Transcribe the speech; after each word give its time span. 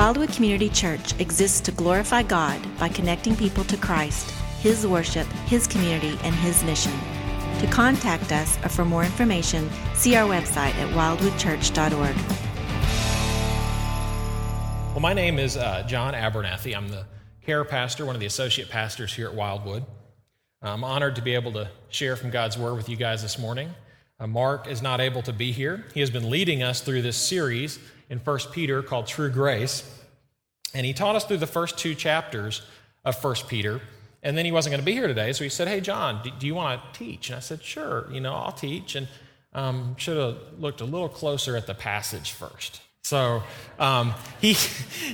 Wildwood 0.00 0.32
Community 0.32 0.70
Church 0.70 1.12
exists 1.20 1.60
to 1.60 1.72
glorify 1.72 2.22
God 2.22 2.58
by 2.78 2.88
connecting 2.88 3.36
people 3.36 3.64
to 3.64 3.76
Christ, 3.76 4.30
His 4.60 4.86
worship, 4.86 5.26
His 5.44 5.66
community, 5.66 6.18
and 6.22 6.34
His 6.36 6.64
mission. 6.64 6.92
To 7.58 7.66
contact 7.66 8.32
us 8.32 8.56
or 8.64 8.70
for 8.70 8.86
more 8.86 9.04
information, 9.04 9.68
see 9.92 10.16
our 10.16 10.26
website 10.26 10.72
at 10.76 10.88
wildwoodchurch.org. 10.94 12.16
Well, 14.92 15.00
my 15.00 15.12
name 15.12 15.38
is 15.38 15.58
uh, 15.58 15.84
John 15.86 16.14
Abernathy. 16.14 16.74
I'm 16.74 16.88
the 16.88 17.04
care 17.44 17.62
pastor, 17.66 18.06
one 18.06 18.16
of 18.16 18.20
the 18.20 18.26
associate 18.26 18.70
pastors 18.70 19.12
here 19.12 19.28
at 19.28 19.34
Wildwood. 19.34 19.84
I'm 20.62 20.82
honored 20.82 21.16
to 21.16 21.22
be 21.22 21.34
able 21.34 21.52
to 21.52 21.68
share 21.90 22.16
from 22.16 22.30
God's 22.30 22.56
Word 22.56 22.76
with 22.76 22.88
you 22.88 22.96
guys 22.96 23.20
this 23.20 23.38
morning. 23.38 23.74
Uh, 24.18 24.26
Mark 24.26 24.66
is 24.66 24.80
not 24.80 25.02
able 25.02 25.20
to 25.20 25.34
be 25.34 25.52
here. 25.52 25.84
He 25.92 26.00
has 26.00 26.08
been 26.08 26.30
leading 26.30 26.62
us 26.62 26.80
through 26.80 27.02
this 27.02 27.18
series 27.18 27.78
in 28.10 28.18
1 28.18 28.38
Peter 28.52 28.82
called 28.82 29.06
True 29.06 29.30
Grace. 29.30 29.88
And 30.74 30.84
he 30.84 30.92
taught 30.92 31.16
us 31.16 31.24
through 31.24 31.38
the 31.38 31.46
first 31.46 31.78
two 31.78 31.94
chapters 31.94 32.62
of 33.04 33.22
1 33.22 33.34
Peter. 33.48 33.80
And 34.22 34.36
then 34.36 34.44
he 34.44 34.52
wasn't 34.52 34.72
going 34.72 34.80
to 34.80 34.84
be 34.84 34.92
here 34.92 35.06
today. 35.06 35.32
So 35.32 35.44
he 35.44 35.50
said, 35.50 35.66
Hey, 35.66 35.80
John, 35.80 36.20
do, 36.38 36.46
you 36.46 36.54
want 36.54 36.82
to 36.92 36.98
teach? 36.98 37.30
And 37.30 37.36
I 37.36 37.40
said, 37.40 37.62
Sure, 37.62 38.06
you 38.12 38.20
know, 38.20 38.34
I'll 38.34 38.52
teach. 38.52 38.94
And 38.96 39.08
um, 39.54 39.96
should 39.96 40.16
have 40.16 40.36
looked 40.58 40.80
a 40.80 40.84
little 40.84 41.08
closer 41.08 41.56
at 41.56 41.66
the 41.66 41.74
passage 41.74 42.32
first. 42.32 42.82
So 43.02 43.42
um, 43.78 44.14
he, 44.40 44.56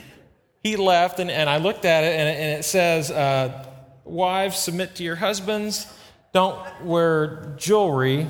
he 0.62 0.76
left, 0.76 1.20
and, 1.20 1.30
and 1.30 1.48
I 1.48 1.58
looked 1.58 1.84
at 1.84 2.04
it, 2.04 2.18
and, 2.18 2.28
and 2.28 2.58
it 2.58 2.64
says, 2.64 3.10
uh, 3.10 3.64
Wives, 4.04 4.58
submit 4.58 4.96
to 4.96 5.02
your 5.02 5.16
husbands. 5.16 5.86
Don't 6.32 6.60
wear 6.84 7.54
jewelry. 7.56 8.26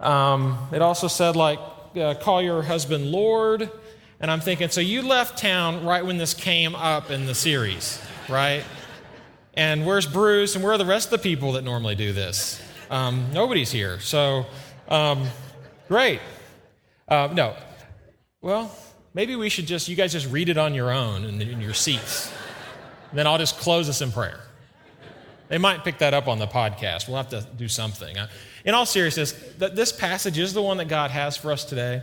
Um, 0.00 0.58
it 0.72 0.82
also 0.82 1.06
said, 1.06 1.36
like, 1.36 1.58
uh, 1.96 2.14
call 2.14 2.42
your 2.42 2.62
husband 2.62 3.10
Lord. 3.10 3.70
And 4.22 4.30
I'm 4.30 4.40
thinking, 4.40 4.68
so 4.68 4.80
you 4.80 5.02
left 5.02 5.36
town 5.36 5.84
right 5.84 6.06
when 6.06 6.16
this 6.16 6.32
came 6.32 6.76
up 6.76 7.10
in 7.10 7.26
the 7.26 7.34
series, 7.34 8.00
right? 8.28 8.62
And 9.54 9.84
where's 9.84 10.06
Bruce? 10.06 10.54
And 10.54 10.62
where 10.62 10.74
are 10.74 10.78
the 10.78 10.86
rest 10.86 11.12
of 11.12 11.20
the 11.20 11.28
people 11.28 11.52
that 11.52 11.64
normally 11.64 11.96
do 11.96 12.12
this? 12.12 12.62
Um, 12.88 13.30
nobody's 13.32 13.72
here. 13.72 13.98
So, 13.98 14.46
um, 14.88 15.26
great. 15.88 16.20
Uh, 17.08 17.30
no. 17.32 17.56
Well, 18.40 18.72
maybe 19.12 19.34
we 19.34 19.48
should 19.48 19.66
just, 19.66 19.88
you 19.88 19.96
guys 19.96 20.12
just 20.12 20.30
read 20.30 20.48
it 20.48 20.56
on 20.56 20.72
your 20.72 20.92
own 20.92 21.24
in, 21.24 21.42
in 21.42 21.60
your 21.60 21.74
seats. 21.74 22.32
then 23.12 23.26
I'll 23.26 23.38
just 23.38 23.58
close 23.58 23.88
us 23.88 24.02
in 24.02 24.12
prayer. 24.12 24.38
They 25.48 25.58
might 25.58 25.82
pick 25.82 25.98
that 25.98 26.14
up 26.14 26.28
on 26.28 26.38
the 26.38 26.46
podcast. 26.46 27.08
We'll 27.08 27.16
have 27.16 27.30
to 27.30 27.44
do 27.56 27.66
something. 27.66 28.16
Uh, 28.16 28.28
in 28.64 28.72
all 28.72 28.86
seriousness, 28.86 29.32
this 29.58 29.90
passage 29.90 30.38
is 30.38 30.54
the 30.54 30.62
one 30.62 30.76
that 30.76 30.86
God 30.86 31.10
has 31.10 31.36
for 31.36 31.50
us 31.50 31.64
today. 31.64 32.02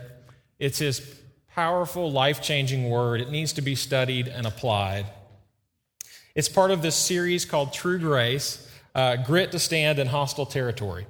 It's 0.60 0.80
His 0.80 1.19
powerful, 1.56 2.12
life 2.12 2.42
changing 2.42 2.90
word. 2.90 3.22
It 3.22 3.30
needs 3.30 3.54
to 3.54 3.62
be 3.62 3.76
studied 3.76 4.28
and 4.28 4.46
applied. 4.46 5.06
It's 6.36 6.50
part 6.50 6.72
of 6.72 6.82
this 6.82 6.96
series 6.96 7.46
called 7.46 7.74
True 7.74 8.00
Grace 8.00 8.70
uh, 8.96 9.18
Grit 9.18 9.52
to 9.52 9.60
Stand 9.60 10.00
in 10.00 10.08
Hostile 10.08 10.46
Territory. 10.46 11.06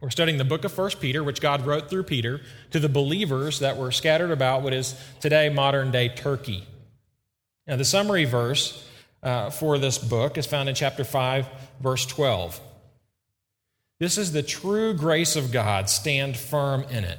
We're 0.00 0.10
studying 0.10 0.38
the 0.38 0.44
book 0.44 0.64
of 0.64 0.76
1 0.76 0.90
Peter, 1.00 1.22
which 1.22 1.40
God 1.40 1.64
wrote 1.64 1.88
through 1.88 2.02
Peter 2.04 2.40
to 2.72 2.80
the 2.80 2.88
believers 2.88 3.60
that 3.60 3.76
were 3.76 3.92
scattered 3.92 4.32
about 4.32 4.62
what 4.62 4.72
is 4.72 4.94
today 5.20 5.48
modern 5.48 5.92
day 5.92 6.08
Turkey. 6.08 6.66
Now, 7.66 7.76
the 7.76 7.84
summary 7.84 8.24
verse 8.24 8.84
uh, 9.22 9.50
for 9.50 9.78
this 9.78 9.98
book 9.98 10.36
is 10.36 10.46
found 10.46 10.68
in 10.68 10.74
chapter 10.74 11.04
5, 11.04 11.46
verse 11.80 12.04
12. 12.06 12.60
This 14.00 14.18
is 14.18 14.32
the 14.32 14.42
true 14.42 14.92
grace 14.94 15.36
of 15.36 15.52
God. 15.52 15.88
Stand 15.88 16.36
firm 16.36 16.82
in 16.90 17.04
it. 17.04 17.18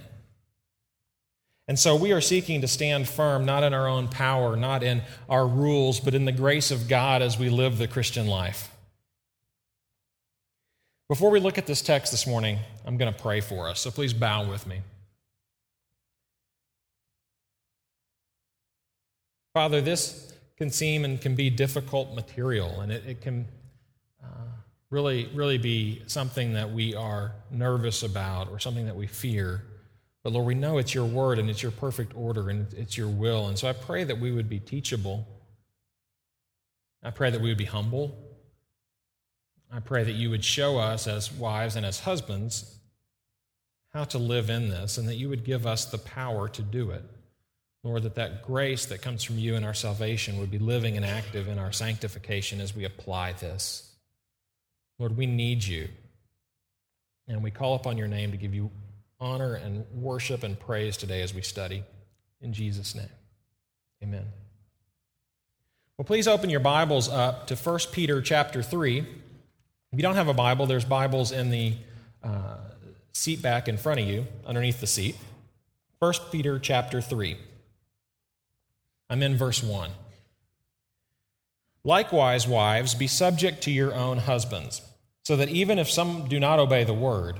And 1.67 1.79
so 1.79 1.95
we 1.95 2.11
are 2.11 2.21
seeking 2.21 2.61
to 2.61 2.67
stand 2.67 3.07
firm, 3.07 3.45
not 3.45 3.63
in 3.63 3.73
our 3.73 3.87
own 3.87 4.09
power, 4.09 4.57
not 4.57 4.83
in 4.83 5.01
our 5.29 5.47
rules, 5.47 5.99
but 5.99 6.13
in 6.13 6.25
the 6.25 6.31
grace 6.31 6.71
of 6.71 6.89
God 6.89 7.21
as 7.21 7.39
we 7.39 7.49
live 7.49 7.77
the 7.77 7.87
Christian 7.87 8.27
life. 8.27 8.69
Before 11.07 11.29
we 11.29 11.39
look 11.39 11.57
at 11.57 11.65
this 11.65 11.81
text 11.81 12.11
this 12.11 12.27
morning, 12.27 12.59
I'm 12.85 12.97
going 12.97 13.13
to 13.13 13.17
pray 13.17 13.39
for 13.39 13.69
us. 13.69 13.79
So 13.79 13.91
please 13.91 14.13
bow 14.13 14.49
with 14.49 14.67
me. 14.67 14.81
Father, 19.53 19.79
this 19.79 20.33
can 20.57 20.69
seem 20.69 21.05
and 21.05 21.21
can 21.21 21.35
be 21.35 21.49
difficult 21.49 22.15
material, 22.15 22.81
and 22.81 22.91
it, 22.91 23.05
it 23.05 23.21
can 23.21 23.47
uh, 24.23 24.27
really, 24.89 25.29
really 25.33 25.59
be 25.59 26.01
something 26.07 26.53
that 26.53 26.71
we 26.71 26.95
are 26.95 27.33
nervous 27.51 28.01
about 28.01 28.49
or 28.49 28.59
something 28.59 28.87
that 28.87 28.95
we 28.95 29.05
fear. 29.07 29.63
But 30.23 30.33
Lord, 30.33 30.45
we 30.45 30.55
know 30.55 30.77
it's 30.77 30.93
your 30.93 31.05
word 31.05 31.37
and 31.37 31.49
it's 31.49 31.61
your 31.61 31.71
perfect 31.71 32.15
order 32.15 32.49
and 32.49 32.73
it's 32.73 32.97
your 32.97 33.09
will. 33.09 33.47
And 33.47 33.59
so 33.59 33.67
I 33.67 33.73
pray 33.73 34.05
that 34.05 34.19
we 34.19 34.31
would 34.31 34.49
be 34.49 34.59
teachable. 34.59 35.27
I 37.03 37.11
pray 37.11 37.29
that 37.29 37.41
we 37.41 37.49
would 37.49 37.57
be 37.57 37.65
humble. 37.65 38.17
I 39.71 39.81
pray 39.81 40.03
that 40.03 40.13
you 40.13 40.29
would 40.29 40.45
show 40.45 40.77
us 40.77 41.07
as 41.07 41.31
wives 41.31 41.75
and 41.75 41.85
as 41.85 41.99
husbands 41.99 42.79
how 43.93 44.05
to 44.05 44.17
live 44.17 44.49
in 44.49 44.69
this 44.69 44.97
and 44.97 45.07
that 45.07 45.15
you 45.15 45.29
would 45.29 45.43
give 45.43 45.67
us 45.67 45.85
the 45.85 45.97
power 45.97 46.47
to 46.49 46.61
do 46.61 46.91
it. 46.91 47.03
Lord, 47.83 48.03
that 48.03 48.15
that 48.15 48.43
grace 48.43 48.85
that 48.85 49.01
comes 49.01 49.23
from 49.23 49.37
you 49.37 49.55
in 49.55 49.63
our 49.63 49.73
salvation 49.73 50.37
would 50.39 50.49
be 50.49 50.57
living 50.57 50.95
and 50.95 51.05
active 51.05 51.49
in 51.49 51.59
our 51.59 51.73
sanctification 51.73 52.61
as 52.61 52.73
we 52.73 52.85
apply 52.85 53.33
this. 53.33 53.93
Lord, 54.99 55.17
we 55.17 55.25
need 55.25 55.63
you. 55.65 55.89
And 57.27 57.43
we 57.43 57.51
call 57.51 57.75
upon 57.75 57.97
your 57.97 58.07
name 58.07 58.31
to 58.31 58.37
give 58.37 58.53
you 58.53 58.71
honor 59.23 59.55
and 59.55 59.85
worship 59.93 60.43
and 60.43 60.59
praise 60.59 60.97
today 60.97 61.21
as 61.21 61.33
we 61.33 61.41
study. 61.41 61.83
In 62.41 62.51
Jesus' 62.51 62.93
name, 62.93 63.09
amen. 64.03 64.25
Well, 65.97 66.05
please 66.05 66.27
open 66.27 66.49
your 66.49 66.59
Bibles 66.59 67.07
up 67.07 67.47
to 67.47 67.55
1 67.55 67.79
Peter 67.93 68.21
chapter 68.21 68.61
3. 68.61 68.99
If 68.99 69.05
you 69.93 70.01
don't 70.01 70.15
have 70.15 70.27
a 70.27 70.33
Bible, 70.33 70.65
there's 70.65 70.83
Bibles 70.83 71.31
in 71.31 71.51
the 71.51 71.75
uh, 72.21 72.57
seat 73.13 73.41
back 73.41 73.69
in 73.69 73.77
front 73.77 74.01
of 74.01 74.07
you, 74.07 74.27
underneath 74.45 74.81
the 74.81 74.87
seat. 74.87 75.15
1 75.99 76.13
Peter 76.31 76.59
chapter 76.59 76.99
3. 76.99 77.37
I'm 79.09 79.23
in 79.23 79.37
verse 79.37 79.63
1. 79.63 79.91
Likewise, 81.85 82.45
wives, 82.45 82.93
be 82.93 83.07
subject 83.07 83.61
to 83.63 83.71
your 83.71 83.93
own 83.93 84.17
husbands, 84.17 84.81
so 85.23 85.37
that 85.37 85.47
even 85.47 85.79
if 85.79 85.89
some 85.89 86.27
do 86.27 86.39
not 86.39 86.59
obey 86.59 86.83
the 86.83 86.93
word, 86.93 87.39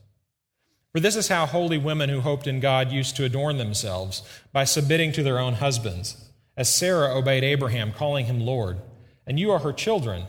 For 0.93 0.99
this 0.99 1.15
is 1.15 1.29
how 1.29 1.45
holy 1.45 1.77
women 1.77 2.09
who 2.09 2.19
hoped 2.19 2.47
in 2.47 2.59
God 2.59 2.91
used 2.91 3.15
to 3.15 3.23
adorn 3.23 3.57
themselves, 3.57 4.23
by 4.51 4.65
submitting 4.65 5.11
to 5.13 5.23
their 5.23 5.39
own 5.39 5.55
husbands, 5.55 6.29
as 6.57 6.73
Sarah 6.73 7.15
obeyed 7.15 7.43
Abraham, 7.43 7.93
calling 7.93 8.25
him 8.25 8.41
Lord. 8.41 8.81
And 9.25 9.39
you 9.39 9.51
are 9.51 9.59
her 9.59 9.71
children, 9.71 10.25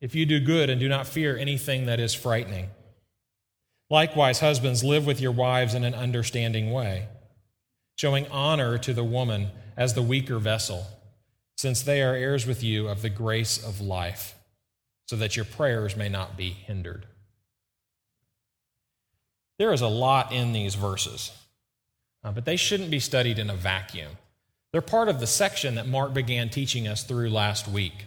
if 0.00 0.14
you 0.14 0.26
do 0.26 0.40
good 0.40 0.68
and 0.68 0.78
do 0.80 0.88
not 0.88 1.06
fear 1.06 1.36
anything 1.36 1.86
that 1.86 2.00
is 2.00 2.12
frightening. 2.12 2.68
Likewise, 3.88 4.40
husbands, 4.40 4.84
live 4.84 5.06
with 5.06 5.20
your 5.20 5.32
wives 5.32 5.74
in 5.74 5.84
an 5.84 5.94
understanding 5.94 6.72
way, 6.72 7.08
showing 7.96 8.26
honor 8.28 8.76
to 8.78 8.92
the 8.92 9.04
woman 9.04 9.50
as 9.76 9.94
the 9.94 10.02
weaker 10.02 10.38
vessel, 10.38 10.86
since 11.56 11.80
they 11.82 12.02
are 12.02 12.14
heirs 12.14 12.46
with 12.46 12.62
you 12.62 12.88
of 12.88 13.00
the 13.00 13.10
grace 13.10 13.62
of 13.62 13.80
life, 13.80 14.34
so 15.06 15.16
that 15.16 15.36
your 15.36 15.44
prayers 15.44 15.96
may 15.96 16.08
not 16.08 16.36
be 16.36 16.50
hindered. 16.50 17.06
There 19.62 19.72
is 19.72 19.80
a 19.80 19.86
lot 19.86 20.32
in 20.32 20.52
these 20.52 20.74
verses, 20.74 21.30
uh, 22.24 22.32
but 22.32 22.44
they 22.44 22.56
shouldn't 22.56 22.90
be 22.90 22.98
studied 22.98 23.38
in 23.38 23.48
a 23.48 23.54
vacuum. 23.54 24.08
They're 24.72 24.80
part 24.80 25.08
of 25.08 25.20
the 25.20 25.26
section 25.28 25.76
that 25.76 25.86
Mark 25.86 26.12
began 26.12 26.48
teaching 26.48 26.88
us 26.88 27.04
through 27.04 27.30
last 27.30 27.68
week. 27.68 28.06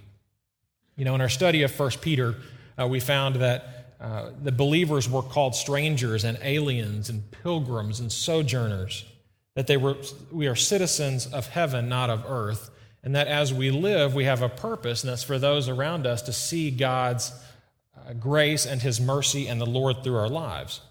You 0.97 1.05
know, 1.05 1.15
in 1.15 1.21
our 1.21 1.29
study 1.29 1.63
of 1.63 1.79
1 1.79 1.91
Peter, 2.01 2.35
uh, 2.77 2.87
we 2.87 2.99
found 2.99 3.37
that 3.37 3.93
uh, 4.01 4.31
the 4.43 4.51
believers 4.51 5.09
were 5.09 5.21
called 5.21 5.55
strangers 5.55 6.25
and 6.25 6.37
aliens 6.41 7.09
and 7.09 7.23
pilgrims 7.31 8.01
and 8.01 8.11
sojourners, 8.11 9.05
that 9.53 9.67
they 9.67 9.77
were, 9.77 9.95
we 10.33 10.47
are 10.47 10.55
citizens 10.55 11.25
of 11.25 11.47
heaven, 11.47 11.87
not 11.87 12.09
of 12.09 12.25
earth, 12.27 12.69
and 13.01 13.15
that 13.15 13.27
as 13.27 13.53
we 13.53 13.71
live, 13.71 14.13
we 14.13 14.25
have 14.25 14.41
a 14.41 14.49
purpose, 14.49 15.05
and 15.05 15.09
that's 15.09 15.23
for 15.23 15.39
those 15.39 15.69
around 15.69 16.05
us 16.05 16.21
to 16.23 16.33
see 16.33 16.69
God's 16.69 17.31
uh, 17.95 18.11
grace 18.11 18.65
and 18.65 18.81
His 18.81 18.99
mercy 18.99 19.47
and 19.47 19.61
the 19.61 19.65
Lord 19.65 20.03
through 20.03 20.17
our 20.17 20.27
lives. 20.27 20.81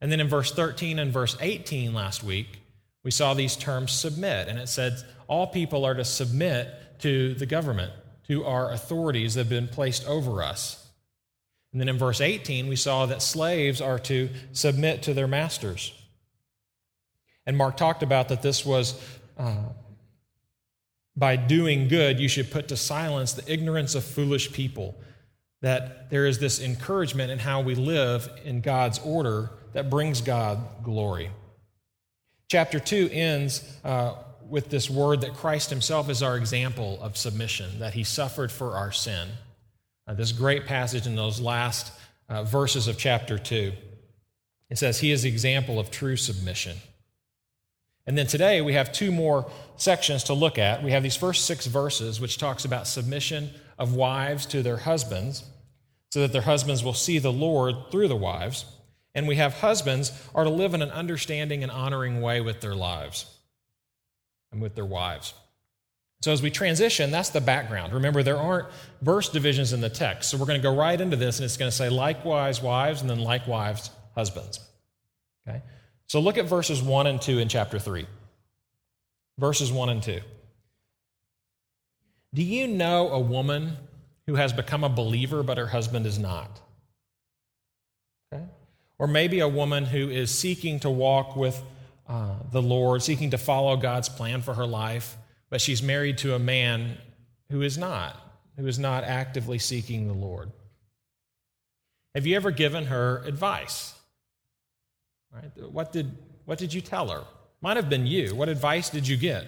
And 0.00 0.12
then 0.12 0.20
in 0.20 0.28
verse 0.28 0.52
13 0.52 0.98
and 0.98 1.12
verse 1.12 1.36
18 1.40 1.92
last 1.92 2.22
week, 2.22 2.60
we 3.02 3.10
saw 3.10 3.34
these 3.34 3.56
terms 3.56 3.92
submit. 3.92 4.48
And 4.48 4.58
it 4.58 4.68
said 4.68 5.02
all 5.26 5.46
people 5.46 5.84
are 5.84 5.94
to 5.94 6.04
submit 6.04 7.00
to 7.00 7.34
the 7.34 7.46
government, 7.46 7.92
to 8.28 8.44
our 8.44 8.70
authorities 8.70 9.34
that 9.34 9.40
have 9.40 9.48
been 9.48 9.68
placed 9.68 10.06
over 10.06 10.42
us. 10.42 10.86
And 11.72 11.80
then 11.80 11.88
in 11.88 11.98
verse 11.98 12.20
18, 12.20 12.66
we 12.68 12.76
saw 12.76 13.06
that 13.06 13.22
slaves 13.22 13.80
are 13.80 13.98
to 14.00 14.30
submit 14.52 15.02
to 15.02 15.14
their 15.14 15.28
masters. 15.28 15.92
And 17.46 17.56
Mark 17.56 17.76
talked 17.76 18.02
about 18.02 18.28
that 18.28 18.42
this 18.42 18.64
was 18.64 19.00
uh, 19.36 19.64
by 21.16 21.36
doing 21.36 21.88
good, 21.88 22.20
you 22.20 22.28
should 22.28 22.50
put 22.50 22.68
to 22.68 22.76
silence 22.76 23.32
the 23.32 23.52
ignorance 23.52 23.94
of 23.94 24.04
foolish 24.04 24.52
people. 24.52 24.94
That 25.60 26.10
there 26.10 26.26
is 26.26 26.38
this 26.38 26.60
encouragement 26.60 27.32
in 27.32 27.40
how 27.40 27.60
we 27.60 27.74
live 27.74 28.28
in 28.44 28.60
God's 28.60 29.00
order 29.00 29.50
that 29.72 29.90
brings 29.90 30.20
God 30.20 30.58
glory. 30.82 31.30
Chapter 32.48 32.80
2 32.80 33.10
ends 33.12 33.62
uh, 33.84 34.14
with 34.48 34.70
this 34.70 34.88
word 34.88 35.20
that 35.20 35.34
Christ 35.34 35.70
himself 35.70 36.08
is 36.08 36.22
our 36.22 36.36
example 36.36 36.98
of 37.02 37.16
submission, 37.16 37.78
that 37.80 37.94
he 37.94 38.04
suffered 38.04 38.50
for 38.50 38.74
our 38.74 38.92
sin. 38.92 39.28
Uh, 40.06 40.14
this 40.14 40.32
great 40.32 40.66
passage 40.66 41.06
in 41.06 41.14
those 41.14 41.40
last 41.40 41.92
uh, 42.28 42.44
verses 42.44 42.88
of 42.88 42.96
chapter 42.96 43.38
2. 43.38 43.72
It 44.70 44.78
says, 44.78 45.00
He 45.00 45.10
is 45.10 45.22
the 45.22 45.28
example 45.28 45.78
of 45.78 45.90
true 45.90 46.16
submission. 46.16 46.78
And 48.06 48.16
then 48.16 48.26
today 48.26 48.62
we 48.62 48.72
have 48.72 48.90
two 48.90 49.12
more 49.12 49.50
sections 49.76 50.24
to 50.24 50.34
look 50.34 50.58
at. 50.58 50.82
We 50.82 50.92
have 50.92 51.02
these 51.02 51.16
first 51.16 51.44
six 51.44 51.66
verses, 51.66 52.20
which 52.20 52.38
talks 52.38 52.64
about 52.64 52.86
submission 52.86 53.50
of 53.78 53.94
wives 53.94 54.46
to 54.46 54.62
their 54.62 54.78
husbands, 54.78 55.44
so 56.10 56.20
that 56.20 56.32
their 56.32 56.42
husbands 56.42 56.82
will 56.82 56.94
see 56.94 57.18
the 57.18 57.32
Lord 57.32 57.74
through 57.90 58.08
the 58.08 58.16
wives. 58.16 58.64
And 59.18 59.26
we 59.26 59.34
have 59.34 59.54
husbands 59.54 60.12
are 60.32 60.44
to 60.44 60.50
live 60.50 60.74
in 60.74 60.80
an 60.80 60.92
understanding 60.92 61.64
and 61.64 61.72
honoring 61.72 62.20
way 62.20 62.40
with 62.40 62.60
their 62.60 62.76
lives 62.76 63.26
and 64.52 64.62
with 64.62 64.76
their 64.76 64.86
wives. 64.86 65.34
So, 66.20 66.30
as 66.30 66.40
we 66.40 66.52
transition, 66.52 67.10
that's 67.10 67.30
the 67.30 67.40
background. 67.40 67.92
Remember, 67.94 68.22
there 68.22 68.36
aren't 68.36 68.68
verse 69.02 69.28
divisions 69.28 69.72
in 69.72 69.80
the 69.80 69.90
text. 69.90 70.30
So, 70.30 70.38
we're 70.38 70.46
going 70.46 70.60
to 70.60 70.62
go 70.62 70.72
right 70.72 71.00
into 71.00 71.16
this, 71.16 71.40
and 71.40 71.44
it's 71.44 71.56
going 71.56 71.68
to 71.68 71.76
say, 71.76 71.88
likewise, 71.88 72.62
wives, 72.62 73.00
and 73.00 73.10
then 73.10 73.18
likewise, 73.18 73.90
husbands. 74.14 74.60
Okay? 75.48 75.62
So, 76.06 76.20
look 76.20 76.38
at 76.38 76.46
verses 76.46 76.80
1 76.80 77.08
and 77.08 77.20
2 77.20 77.40
in 77.40 77.48
chapter 77.48 77.80
3. 77.80 78.06
Verses 79.36 79.72
1 79.72 79.88
and 79.88 80.00
2. 80.00 80.20
Do 82.34 82.42
you 82.44 82.68
know 82.68 83.08
a 83.08 83.18
woman 83.18 83.78
who 84.28 84.36
has 84.36 84.52
become 84.52 84.84
a 84.84 84.88
believer, 84.88 85.42
but 85.42 85.58
her 85.58 85.66
husband 85.66 86.06
is 86.06 86.20
not? 86.20 86.60
Or 88.98 89.06
maybe 89.06 89.40
a 89.40 89.48
woman 89.48 89.84
who 89.84 90.08
is 90.08 90.36
seeking 90.36 90.80
to 90.80 90.90
walk 90.90 91.36
with 91.36 91.62
uh, 92.08 92.34
the 92.50 92.62
Lord, 92.62 93.02
seeking 93.02 93.30
to 93.30 93.38
follow 93.38 93.76
God's 93.76 94.08
plan 94.08 94.42
for 94.42 94.54
her 94.54 94.66
life, 94.66 95.16
but 95.50 95.60
she's 95.60 95.82
married 95.82 96.18
to 96.18 96.34
a 96.34 96.38
man 96.38 96.96
who 97.50 97.62
is 97.62 97.78
not, 97.78 98.16
who 98.56 98.66
is 98.66 98.78
not 98.78 99.04
actively 99.04 99.58
seeking 99.58 100.08
the 100.08 100.14
Lord. 100.14 100.50
Have 102.14 102.26
you 102.26 102.34
ever 102.36 102.50
given 102.50 102.86
her 102.86 103.22
advice? 103.24 103.94
Right? 105.32 105.50
What 105.70 105.92
did, 105.92 106.16
what 106.46 106.58
did 106.58 106.72
you 106.72 106.80
tell 106.80 107.08
her? 107.08 107.24
Might 107.60 107.76
have 107.76 107.88
been 107.88 108.06
you. 108.06 108.34
What 108.34 108.48
advice 108.48 108.90
did 108.90 109.06
you 109.06 109.16
get? 109.16 109.46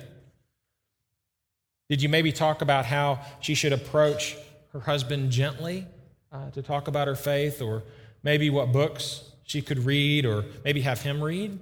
Did 1.88 2.02
you 2.02 2.08
maybe 2.08 2.30
talk 2.30 2.62
about 2.62 2.86
how 2.86 3.20
she 3.40 3.54
should 3.54 3.72
approach 3.72 4.36
her 4.72 4.80
husband 4.80 5.30
gently 5.30 5.86
uh, 6.30 6.50
to 6.50 6.62
talk 6.62 6.86
about 6.86 7.08
her 7.08 7.16
faith, 7.16 7.60
or 7.60 7.82
maybe 8.22 8.50
what 8.50 8.70
books 8.72 9.29
she 9.50 9.62
could 9.62 9.84
read, 9.84 10.26
or 10.26 10.44
maybe 10.64 10.80
have 10.82 11.02
him 11.02 11.20
read, 11.20 11.58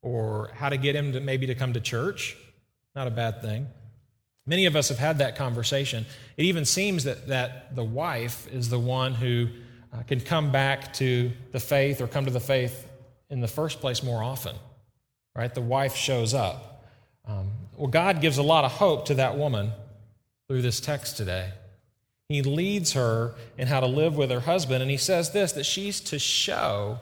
or 0.00 0.50
how 0.54 0.70
to 0.70 0.78
get 0.78 0.96
him 0.96 1.12
to 1.12 1.20
maybe 1.20 1.46
to 1.48 1.54
come 1.54 1.74
to 1.74 1.80
church? 1.80 2.34
Not 2.94 3.08
a 3.08 3.10
bad 3.10 3.42
thing. 3.42 3.68
Many 4.46 4.64
of 4.64 4.74
us 4.74 4.88
have 4.88 4.98
had 4.98 5.18
that 5.18 5.36
conversation. 5.36 6.06
It 6.38 6.44
even 6.44 6.64
seems 6.64 7.04
that, 7.04 7.28
that 7.28 7.76
the 7.76 7.84
wife 7.84 8.48
is 8.50 8.70
the 8.70 8.78
one 8.78 9.12
who 9.12 9.48
uh, 9.92 10.02
can 10.04 10.20
come 10.20 10.50
back 10.50 10.94
to 10.94 11.30
the 11.52 11.60
faith 11.60 12.00
or 12.00 12.06
come 12.06 12.24
to 12.24 12.30
the 12.30 12.40
faith 12.40 12.88
in 13.28 13.40
the 13.40 13.48
first 13.48 13.80
place 13.80 14.02
more 14.02 14.22
often, 14.22 14.56
right? 15.36 15.54
The 15.54 15.60
wife 15.60 15.94
shows 15.94 16.32
up. 16.32 16.86
Um, 17.28 17.50
well, 17.76 17.88
God 17.88 18.22
gives 18.22 18.38
a 18.38 18.42
lot 18.42 18.64
of 18.64 18.72
hope 18.72 19.04
to 19.06 19.14
that 19.16 19.36
woman 19.36 19.72
through 20.48 20.62
this 20.62 20.80
text 20.80 21.18
today. 21.18 21.50
He 22.30 22.40
leads 22.40 22.94
her 22.94 23.34
in 23.58 23.68
how 23.68 23.80
to 23.80 23.86
live 23.86 24.16
with 24.16 24.30
her 24.30 24.40
husband, 24.40 24.80
and 24.80 24.90
he 24.90 24.96
says 24.96 25.32
this 25.32 25.52
that 25.52 25.66
she's 25.66 26.00
to 26.00 26.18
show, 26.18 26.98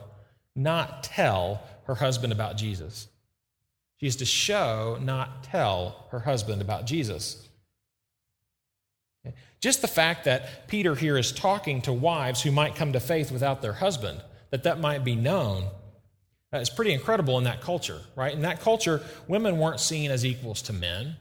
not 0.59 1.03
tell, 1.03 1.63
her 1.85 1.95
husband 1.95 2.31
about 2.31 2.57
Jesus. 2.57 3.07
She 3.97 4.05
is 4.05 4.17
to 4.17 4.25
show, 4.25 4.97
not 5.01 5.43
tell 5.43 6.07
her 6.11 6.19
husband 6.19 6.61
about 6.61 6.85
Jesus. 6.85 7.47
Just 9.59 9.81
the 9.81 9.87
fact 9.87 10.25
that 10.25 10.67
Peter 10.67 10.95
here 10.95 11.17
is 11.17 11.31
talking 11.31 11.81
to 11.81 11.91
wives 11.91 12.41
who 12.41 12.51
might 12.51 12.75
come 12.75 12.93
to 12.93 12.99
faith 12.99 13.31
without 13.31 13.61
their 13.61 13.73
husband, 13.73 14.21
that 14.51 14.63
that 14.63 14.79
might 14.79 15.03
be 15.03 15.15
known, 15.15 15.65
is 16.53 16.69
pretty 16.69 16.93
incredible 16.93 17.37
in 17.37 17.43
that 17.43 17.61
culture, 17.61 18.01
right? 18.15 18.33
In 18.33 18.41
that 18.41 18.61
culture, 18.61 19.01
women 19.27 19.57
weren't 19.57 19.79
seen 19.79 20.11
as 20.11 20.25
equals 20.25 20.61
to 20.63 20.73
men. 20.73 21.17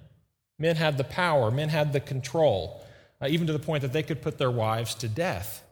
Men 0.58 0.76
had 0.76 0.98
the 0.98 1.04
power, 1.04 1.50
men 1.50 1.68
had 1.68 1.92
the 1.92 2.00
control, 2.00 2.84
uh, 3.20 3.26
even 3.28 3.46
to 3.46 3.52
the 3.52 3.58
point 3.58 3.82
that 3.82 3.92
they 3.92 4.02
could 4.02 4.22
put 4.22 4.38
their 4.38 4.50
wives 4.50 4.94
to 4.96 5.08
death. 5.08 5.62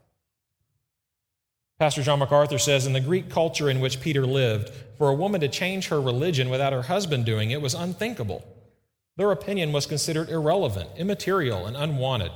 Pastor 1.78 2.02
John 2.02 2.20
MacArthur 2.20 2.58
says 2.58 2.86
in 2.86 2.94
the 2.94 3.00
Greek 3.00 3.28
culture 3.28 3.68
in 3.68 3.80
which 3.80 4.00
Peter 4.00 4.26
lived, 4.26 4.70
for 4.96 5.10
a 5.10 5.14
woman 5.14 5.42
to 5.42 5.48
change 5.48 5.88
her 5.88 6.00
religion 6.00 6.48
without 6.48 6.72
her 6.72 6.82
husband 6.82 7.26
doing 7.26 7.50
it 7.50 7.60
was 7.60 7.74
unthinkable. 7.74 8.46
Their 9.16 9.30
opinion 9.30 9.72
was 9.72 9.84
considered 9.84 10.30
irrelevant, 10.30 10.90
immaterial, 10.96 11.66
and 11.66 11.76
unwanted. 11.76 12.32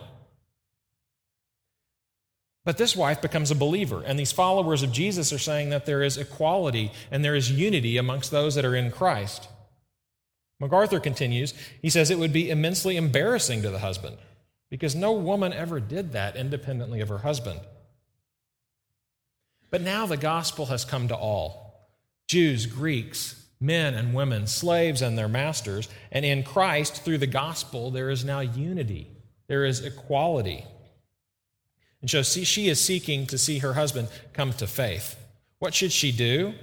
But 2.64 2.76
this 2.76 2.94
wife 2.94 3.22
becomes 3.22 3.50
a 3.50 3.54
believer, 3.54 4.02
and 4.04 4.18
these 4.18 4.32
followers 4.32 4.82
of 4.82 4.92
Jesus 4.92 5.32
are 5.32 5.38
saying 5.38 5.70
that 5.70 5.86
there 5.86 6.02
is 6.02 6.18
equality 6.18 6.92
and 7.10 7.24
there 7.24 7.34
is 7.34 7.50
unity 7.50 7.96
amongst 7.96 8.30
those 8.30 8.54
that 8.54 8.66
are 8.66 8.76
in 8.76 8.90
Christ. 8.90 9.48
MacArthur 10.60 11.00
continues, 11.00 11.54
he 11.80 11.88
says 11.88 12.10
it 12.10 12.18
would 12.18 12.34
be 12.34 12.50
immensely 12.50 12.98
embarrassing 12.98 13.62
to 13.62 13.70
the 13.70 13.78
husband 13.78 14.18
because 14.68 14.94
no 14.94 15.12
woman 15.12 15.54
ever 15.54 15.80
did 15.80 16.12
that 16.12 16.36
independently 16.36 17.00
of 17.00 17.08
her 17.08 17.18
husband. 17.18 17.60
But 19.70 19.82
now 19.82 20.06
the 20.06 20.16
gospel 20.16 20.66
has 20.66 20.84
come 20.84 21.08
to 21.08 21.16
all 21.16 21.88
Jews, 22.28 22.66
Greeks, 22.66 23.46
men 23.60 23.94
and 23.94 24.14
women, 24.14 24.46
slaves 24.46 25.02
and 25.02 25.16
their 25.16 25.28
masters. 25.28 25.88
And 26.10 26.24
in 26.24 26.42
Christ, 26.42 27.04
through 27.04 27.18
the 27.18 27.26
gospel, 27.26 27.90
there 27.90 28.10
is 28.10 28.24
now 28.24 28.40
unity, 28.40 29.08
there 29.46 29.64
is 29.64 29.84
equality. 29.84 30.64
And 32.00 32.10
so 32.10 32.22
she 32.22 32.68
is 32.68 32.80
seeking 32.80 33.26
to 33.26 33.36
see 33.36 33.58
her 33.58 33.74
husband 33.74 34.08
come 34.32 34.52
to 34.54 34.66
faith. 34.66 35.16
What 35.58 35.74
should 35.74 35.92
she 35.92 36.12
do? 36.12 36.54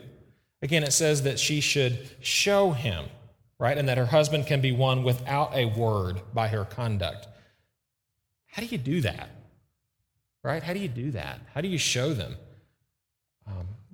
Again, 0.64 0.84
it 0.84 0.94
says 0.94 1.22
that 1.24 1.38
she 1.38 1.62
should 1.62 2.10
show 2.20 2.72
him, 2.72 3.06
right? 3.60 3.78
And 3.78 3.88
that 3.88 4.00
her 4.00 4.08
husband 4.08 4.48
can 4.48 4.62
be 4.62 4.72
won 4.72 5.04
without 5.04 5.54
a 5.54 5.66
word 5.66 6.22
by 6.34 6.48
her 6.48 6.66
conduct. 6.66 7.28
How 8.48 8.64
do 8.64 8.68
you 8.68 8.80
do 8.80 9.02
that? 9.02 9.30
Right? 10.44 10.64
How 10.64 10.74
do 10.74 10.80
you 10.80 10.88
do 10.88 11.12
that? 11.12 11.42
How 11.54 11.62
do 11.62 11.68
you 11.68 11.78
show 11.78 12.14
them? 12.14 12.38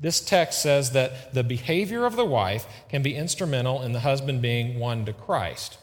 This 0.03 0.19
text 0.19 0.61
says 0.61 0.91
that 0.91 1.33
the 1.33 1.45
behavior 1.45 2.05
of 2.05 2.17
the 2.17 2.25
wife 2.25 2.67
can 2.89 3.01
be 3.01 3.15
instrumental 3.15 3.81
in 3.81 3.93
the 3.93 4.01
husband 4.01 4.41
being 4.41 4.77
won 4.77 5.05
to 5.05 5.13
Christ. 5.13 5.77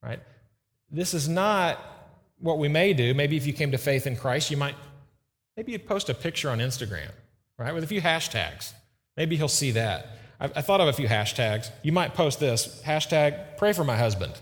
Right? 0.00 0.20
This 0.92 1.12
is 1.12 1.28
not 1.28 1.76
what 2.38 2.58
we 2.58 2.68
may 2.68 2.92
do. 2.92 3.14
Maybe 3.14 3.36
if 3.36 3.48
you 3.48 3.52
came 3.52 3.72
to 3.72 3.78
faith 3.78 4.06
in 4.06 4.14
Christ, 4.14 4.52
you 4.52 4.56
might 4.56 4.76
maybe 5.56 5.72
you'd 5.72 5.88
post 5.88 6.08
a 6.08 6.14
picture 6.14 6.50
on 6.50 6.60
Instagram, 6.60 7.10
right, 7.58 7.74
with 7.74 7.82
a 7.82 7.88
few 7.88 8.00
hashtags. 8.00 8.74
Maybe 9.16 9.36
he'll 9.36 9.48
see 9.48 9.72
that. 9.72 10.06
I, 10.38 10.44
I 10.44 10.62
thought 10.62 10.80
of 10.80 10.86
a 10.86 10.92
few 10.92 11.08
hashtags. 11.08 11.68
You 11.82 11.90
might 11.90 12.14
post 12.14 12.38
this 12.38 12.80
hashtag 12.86 13.56
pray 13.56 13.72
for 13.72 13.82
my 13.82 13.96
husband, 13.96 14.34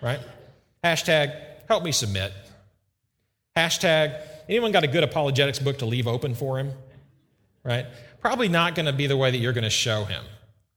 right? 0.00 0.20
Hashtag 0.82 1.36
help 1.68 1.84
me 1.84 1.92
submit. 1.92 2.32
Hashtag 3.54 4.18
anyone 4.48 4.72
got 4.72 4.84
a 4.84 4.88
good 4.88 5.04
apologetics 5.04 5.58
book 5.58 5.80
to 5.80 5.84
leave 5.84 6.06
open 6.06 6.34
for 6.34 6.58
him? 6.58 6.72
right? 7.64 7.86
Probably 8.22 8.48
not 8.48 8.74
going 8.74 8.86
to 8.86 8.92
be 8.92 9.06
the 9.06 9.16
way 9.16 9.30
that 9.30 9.36
you're 9.36 9.52
going 9.52 9.64
to 9.64 9.70
show 9.70 10.04
him, 10.04 10.24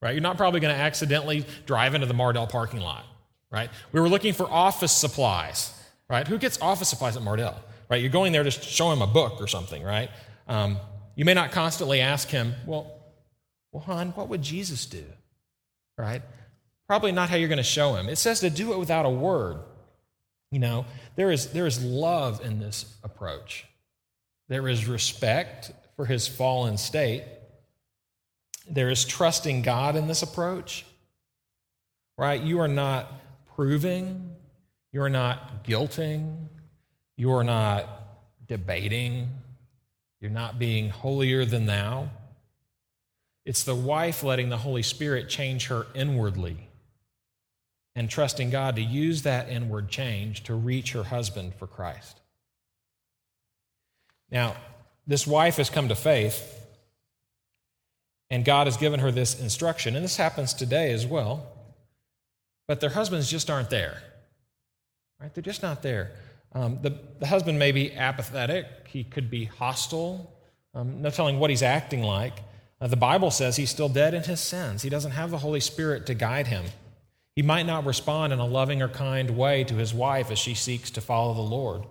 right? 0.01 0.11
You're 0.11 0.21
not 0.21 0.35
probably 0.35 0.59
going 0.59 0.75
to 0.75 0.81
accidentally 0.81 1.45
drive 1.65 1.93
into 1.93 2.07
the 2.07 2.13
Mardel 2.13 2.49
parking 2.49 2.81
lot, 2.81 3.05
right? 3.51 3.69
We 3.91 4.01
were 4.01 4.09
looking 4.09 4.33
for 4.33 4.49
office 4.49 4.91
supplies, 4.91 5.71
right? 6.09 6.27
Who 6.27 6.39
gets 6.39 6.59
office 6.59 6.89
supplies 6.89 7.15
at 7.15 7.23
Mardel, 7.23 7.55
right? 7.89 8.01
You're 8.01 8.09
going 8.09 8.33
there 8.33 8.43
to 8.43 8.51
show 8.51 8.91
him 8.91 9.01
a 9.03 9.07
book 9.07 9.39
or 9.39 9.47
something, 9.47 9.83
right? 9.83 10.09
Um, 10.47 10.79
you 11.15 11.23
may 11.23 11.35
not 11.35 11.51
constantly 11.51 12.01
ask 12.01 12.29
him, 12.29 12.55
well, 12.65 12.91
well, 13.71 13.83
hon, 13.83 14.09
what 14.09 14.27
would 14.29 14.41
Jesus 14.41 14.85
do, 14.87 15.03
right? 15.97 16.23
Probably 16.87 17.11
not 17.11 17.29
how 17.29 17.35
you're 17.35 17.49
going 17.49 17.57
to 17.57 17.63
show 17.63 17.95
him. 17.95 18.09
It 18.09 18.17
says 18.17 18.39
to 18.39 18.49
do 18.49 18.73
it 18.73 18.79
without 18.79 19.05
a 19.05 19.09
word. 19.09 19.57
You 20.51 20.59
know, 20.59 20.85
there 21.15 21.31
is, 21.31 21.51
there 21.51 21.67
is 21.67 21.83
love 21.83 22.43
in 22.43 22.59
this 22.59 22.95
approach. 23.03 23.65
There 24.47 24.67
is 24.67 24.87
respect 24.87 25.71
for 25.95 26.05
his 26.05 26.27
fallen 26.27 26.77
state. 26.77 27.23
There 28.69 28.89
is 28.89 29.05
trusting 29.05 29.61
God 29.61 29.95
in 29.95 30.07
this 30.07 30.21
approach, 30.21 30.85
right? 32.17 32.41
You 32.41 32.59
are 32.59 32.67
not 32.67 33.11
proving, 33.55 34.35
you 34.91 35.01
are 35.01 35.09
not 35.09 35.63
guilting, 35.63 36.47
You 37.17 37.31
are 37.31 37.43
not 37.43 37.87
debating. 38.47 39.29
You're 40.19 40.31
not 40.31 40.59
being 40.59 40.89
holier 40.89 41.45
than 41.45 41.65
thou. 41.65 42.09
It's 43.45 43.63
the 43.63 43.75
wife 43.75 44.23
letting 44.23 44.49
the 44.49 44.57
Holy 44.57 44.81
Spirit 44.81 45.29
change 45.29 45.67
her 45.67 45.85
inwardly 45.93 46.69
and 47.95 48.09
trusting 48.09 48.49
God 48.49 48.75
to 48.75 48.81
use 48.81 49.21
that 49.21 49.49
inward 49.49 49.87
change 49.87 50.43
to 50.45 50.55
reach 50.55 50.93
her 50.93 51.03
husband 51.03 51.53
for 51.55 51.67
Christ. 51.67 52.19
Now, 54.31 54.55
this 55.05 55.27
wife 55.27 55.57
has 55.57 55.69
come 55.69 55.89
to 55.89 55.95
faith, 55.95 56.64
and 58.35 58.43
God 58.43 58.67
has 58.67 58.75
given 58.75 58.99
her 58.99 59.13
this 59.13 59.39
instruction, 59.39 59.95
and 59.95 60.03
this 60.03 60.17
happens 60.17 60.53
today 60.53 60.91
as 60.91 61.05
well, 61.05 61.47
but 62.67 62.81
their 62.81 62.89
husbands 62.89 63.31
just 63.31 63.49
aren't 63.49 63.69
there. 63.69 64.03
Right? 65.21 65.33
They're 65.33 65.41
just 65.41 65.63
not 65.63 65.81
there. 65.81 66.11
Um, 66.51 66.79
the, 66.81 66.99
the 67.19 67.27
husband 67.27 67.59
may 67.59 67.71
be 67.71 67.93
apathetic, 67.93 68.65
he 68.89 69.05
could 69.05 69.29
be 69.29 69.45
hostile, 69.45 70.33
um, 70.73 71.01
no 71.01 71.11
telling 71.11 71.39
what 71.39 71.49
he's 71.49 71.63
acting 71.63 72.03
like. 72.03 72.33
Uh, 72.81 72.87
the 72.87 72.97
Bible 72.97 73.31
says 73.31 73.55
he's 73.55 73.69
still 73.69 73.87
dead 73.87 74.13
in 74.13 74.23
his 74.23 74.41
sins. 74.41 74.81
He 74.81 74.89
doesn't 74.89 75.11
have 75.11 75.31
the 75.31 75.37
Holy 75.37 75.61
Spirit 75.61 76.05
to 76.07 76.13
guide 76.13 76.47
him. 76.47 76.65
He 77.37 77.41
might 77.41 77.65
not 77.65 77.85
respond 77.85 78.33
in 78.33 78.39
a 78.39 78.45
loving 78.45 78.81
or 78.81 78.89
kind 78.89 79.29
way 79.29 79.63
to 79.63 79.75
his 79.75 79.93
wife 79.93 80.29
as 80.29 80.39
she 80.39 80.55
seeks 80.55 80.91
to 80.91 80.99
follow 80.99 81.33
the 81.33 81.39
Lord. 81.39 81.83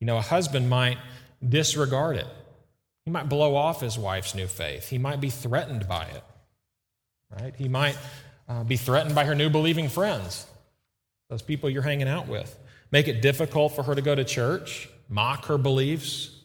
You 0.00 0.06
know, 0.06 0.16
a 0.16 0.22
husband 0.22 0.70
might 0.70 0.96
disregard 1.46 2.16
it. 2.16 2.26
He 3.04 3.10
might 3.10 3.28
blow 3.28 3.56
off 3.56 3.80
his 3.80 3.98
wife's 3.98 4.34
new 4.34 4.46
faith. 4.46 4.88
He 4.88 4.98
might 4.98 5.20
be 5.20 5.30
threatened 5.30 5.88
by 5.88 6.04
it, 6.04 6.24
right? 7.30 7.54
He 7.56 7.68
might 7.68 7.98
uh, 8.48 8.64
be 8.64 8.76
threatened 8.76 9.14
by 9.14 9.24
her 9.24 9.34
new 9.34 9.50
believing 9.50 9.88
friends, 9.88 10.46
those 11.28 11.42
people 11.42 11.68
you're 11.68 11.82
hanging 11.82 12.08
out 12.08 12.28
with. 12.28 12.58
Make 12.90 13.08
it 13.08 13.22
difficult 13.22 13.74
for 13.74 13.82
her 13.82 13.94
to 13.94 14.02
go 14.02 14.14
to 14.14 14.24
church, 14.24 14.88
mock 15.08 15.46
her 15.46 15.58
beliefs, 15.58 16.42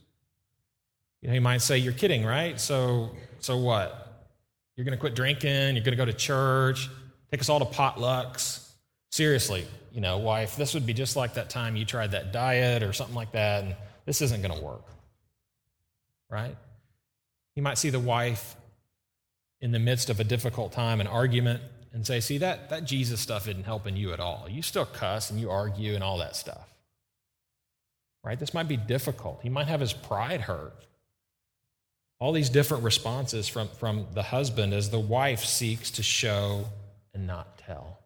you 1.22 1.28
know, 1.28 1.34
he 1.34 1.40
might 1.40 1.62
say, 1.62 1.78
You're 1.78 1.94
kidding, 1.94 2.26
right? 2.26 2.60
So, 2.60 3.12
so 3.40 3.58
what? 3.58 4.04
You're 4.76 4.86
going 4.86 4.96
to 4.96 5.00
quit 5.00 5.16
drinking, 5.16 5.76
you're 5.76 5.84
going 5.84 5.86
to 5.86 5.96
go 5.96 6.06
to 6.06 6.14
church, 6.14 6.90
take 7.32 7.42
us 7.42 7.50
all 7.50 7.60
to 7.60 7.66
potlucks. 7.66 8.70
Seriously, 9.10 9.66
you 9.92 10.02
know, 10.02 10.20
wife, 10.20 10.56
this 10.56 10.74
would 10.76 10.86
be 10.86 10.94
just 10.94 11.16
like 11.16 11.34
that 11.34 11.50
time 11.50 11.76
you 11.76 11.86
tried 11.86 12.12
that 12.12 12.32
diet 12.32 12.84
or 12.84 12.94
something 12.94 13.16
like 13.16 13.32
that, 13.32 13.64
and 13.64 13.76
this 14.06 14.22
isn't 14.22 14.42
going 14.42 14.58
to 14.58 14.64
work. 14.64 14.84
Right? 16.30 16.56
He 17.56 17.62
might 17.62 17.78
see 17.78 17.90
the 17.90 18.00
wife 18.00 18.56
in 19.62 19.72
the 19.72 19.80
midst 19.80 20.10
of 20.10 20.20
a 20.20 20.24
difficult 20.24 20.72
time, 20.72 21.02
an 21.02 21.08
argument, 21.08 21.62
and 21.94 22.06
say, 22.06 22.20
See, 22.20 22.38
that, 22.40 22.70
that 22.70 22.84
Jesus 22.84 23.20
stuff 23.20 23.48
isn't 23.48 23.64
helping 23.64 23.96
you 23.96 24.14
at 24.14 24.20
all. 24.20 24.48
You 24.50 24.62
still 24.62 24.86
cuss 24.86 25.32
and 25.32 25.40
you 25.40 25.50
argue 25.50 25.96
and 25.96 26.04
all 26.04 26.20
that 26.20 26.36
stuff. 26.36 26.68
Right? 28.24 28.40
This 28.40 28.54
might 28.54 28.68
be 28.68 28.78
difficult. 28.78 29.40
He 29.42 29.50
might 29.50 29.68
have 29.68 29.80
his 29.80 29.94
pride 29.94 30.42
hurt 30.42 30.88
all 32.20 32.32
these 32.32 32.50
different 32.50 32.84
responses 32.84 33.48
from, 33.48 33.68
from 33.68 34.08
the 34.14 34.24
husband 34.24 34.74
as 34.74 34.90
the 34.90 35.00
wife 35.00 35.46
seeks 35.46 35.92
to 35.92 36.04
show 36.04 36.66
and 37.14 37.28
not 37.28 37.58
tell. 37.60 38.00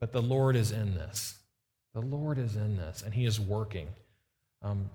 But 0.00 0.12
the 0.12 0.22
Lord 0.22 0.56
is 0.56 0.70
in 0.70 0.94
this. 0.94 1.34
The 1.94 2.00
Lord 2.00 2.38
is 2.38 2.56
in 2.56 2.76
this, 2.76 3.02
and 3.02 3.12
He 3.12 3.26
is 3.26 3.38
working. 3.38 3.88
Um, 4.62 4.90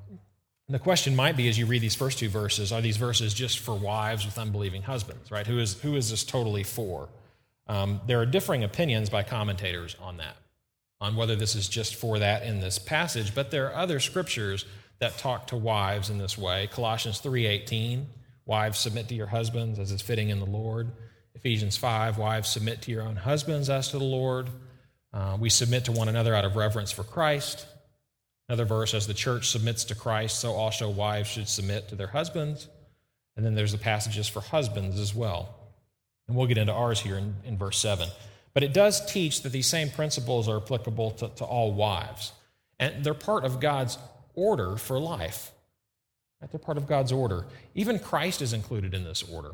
the 0.70 0.80
question 0.80 1.16
might 1.16 1.38
be 1.38 1.48
as 1.48 1.58
you 1.58 1.66
read 1.66 1.82
these 1.82 1.96
first 1.96 2.20
two 2.20 2.28
verses 2.28 2.72
are 2.72 2.82
these 2.82 2.98
verses 2.98 3.34
just 3.34 3.60
for 3.60 3.74
wives 3.74 4.26
with 4.26 4.38
unbelieving 4.38 4.82
husbands, 4.82 5.32
right? 5.32 5.48
Who 5.48 5.60
is, 5.60 5.80
who 5.82 5.96
is 5.96 6.10
this 6.10 6.26
totally 6.26 6.64
for? 6.64 7.08
Um, 7.68 8.02
there 8.06 8.20
are 8.20 8.26
differing 8.26 8.64
opinions 8.64 9.10
by 9.10 9.24
commentators 9.24 9.96
on 10.02 10.18
that, 10.18 10.36
on 11.00 11.16
whether 11.16 11.36
this 11.36 11.56
is 11.56 11.70
just 11.70 11.96
for 11.96 12.20
that 12.20 12.44
in 12.44 12.60
this 12.60 12.80
passage, 12.80 13.34
but 13.34 13.50
there 13.50 13.68
are 13.68 13.76
other 13.76 14.00
scriptures 14.00 14.66
that 15.00 15.18
talk 15.18 15.48
to 15.48 15.56
wives 15.56 16.10
in 16.10 16.18
this 16.18 16.38
way. 16.38 16.68
Colossians 16.68 17.20
3:18, 17.20 18.08
wives 18.46 18.80
submit 18.80 19.08
to 19.10 19.16
your 19.16 19.28
husbands 19.28 19.80
as 19.80 19.92
is 19.92 20.02
fitting 20.02 20.30
in 20.30 20.40
the 20.40 20.46
Lord. 20.46 20.92
Ephesians 21.36 21.78
5, 21.78 22.18
wives 22.18 22.50
submit 22.50 22.82
to 22.82 22.92
your 22.92 23.04
own 23.04 23.16
husbands 23.16 23.70
as 23.70 23.90
to 23.90 24.00
the 24.00 24.04
Lord. 24.04 24.50
Uh, 25.14 25.38
we 25.40 25.50
submit 25.50 25.86
to 25.86 25.92
one 25.92 26.10
another 26.10 26.34
out 26.34 26.46
of 26.46 26.56
reverence 26.56 26.92
for 26.92 27.04
Christ. 27.04 27.66
Another 28.50 28.66
verse, 28.66 28.94
as 28.94 29.08
the 29.08 29.14
church 29.14 29.50
submits 29.50 29.84
to 29.86 29.96
Christ, 29.96 30.40
so 30.40 30.54
also 30.54 30.90
wives 30.90 31.30
should 31.30 31.50
submit 31.50 31.90
to 31.90 31.96
their 31.96 32.08
husbands. 32.08 32.70
And 33.36 33.46
then 33.46 33.56
there's 33.56 33.74
the 33.74 33.78
passages 33.78 34.28
for 34.28 34.42
husbands 34.42 35.00
as 35.00 35.14
well. 35.14 35.54
And 36.28 36.36
we'll 36.36 36.48
get 36.48 36.58
into 36.58 36.74
ours 36.74 37.00
here 37.00 37.18
in, 37.18 37.36
in 37.46 37.58
verse 37.58 37.78
7. 37.78 38.10
But 38.54 38.64
it 38.64 38.74
does 38.74 39.06
teach 39.12 39.44
that 39.44 39.52
these 39.52 39.68
same 39.68 39.90
principles 39.90 40.48
are 40.48 40.58
applicable 40.58 41.12
to, 41.12 41.30
to 41.30 41.44
all 41.44 41.74
wives. 41.74 42.32
And 42.80 43.04
they're 43.04 43.14
part 43.14 43.44
of 43.44 43.60
God's 43.60 43.98
order 44.34 44.78
for 44.78 45.00
life. 45.00 45.52
Right? 46.42 46.50
They're 46.52 46.60
part 46.60 46.78
of 46.78 46.88
God's 46.88 47.12
order. 47.12 47.46
Even 47.76 48.00
Christ 48.00 48.42
is 48.42 48.54
included 48.54 48.94
in 48.94 49.04
this 49.04 49.24
order. 49.24 49.52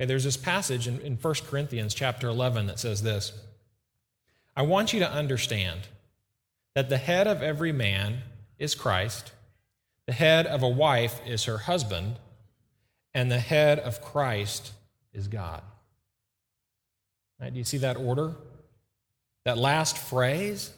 Okay, 0.00 0.06
there's 0.06 0.24
this 0.24 0.36
passage 0.36 0.86
in, 0.86 1.00
in 1.00 1.16
1 1.16 1.34
Corinthians 1.48 1.94
chapter 1.94 2.28
11 2.28 2.66
that 2.66 2.78
says 2.78 3.02
this 3.02 3.32
I 4.56 4.62
want 4.62 4.92
you 4.92 5.00
to 5.00 5.10
understand 5.10 5.80
that 6.78 6.88
the 6.88 6.96
head 6.96 7.26
of 7.26 7.42
every 7.42 7.72
man 7.72 8.22
is 8.56 8.76
Christ, 8.76 9.32
the 10.06 10.12
head 10.12 10.46
of 10.46 10.62
a 10.62 10.68
wife 10.68 11.20
is 11.26 11.46
her 11.46 11.58
husband, 11.58 12.20
and 13.12 13.32
the 13.32 13.40
head 13.40 13.80
of 13.80 14.00
Christ 14.00 14.70
is 15.12 15.26
God. 15.26 15.60
Right, 17.40 17.52
do 17.52 17.58
you 17.58 17.64
see 17.64 17.78
that 17.78 17.96
order? 17.96 18.36
That 19.44 19.58
last 19.58 19.98
phrase 19.98 20.70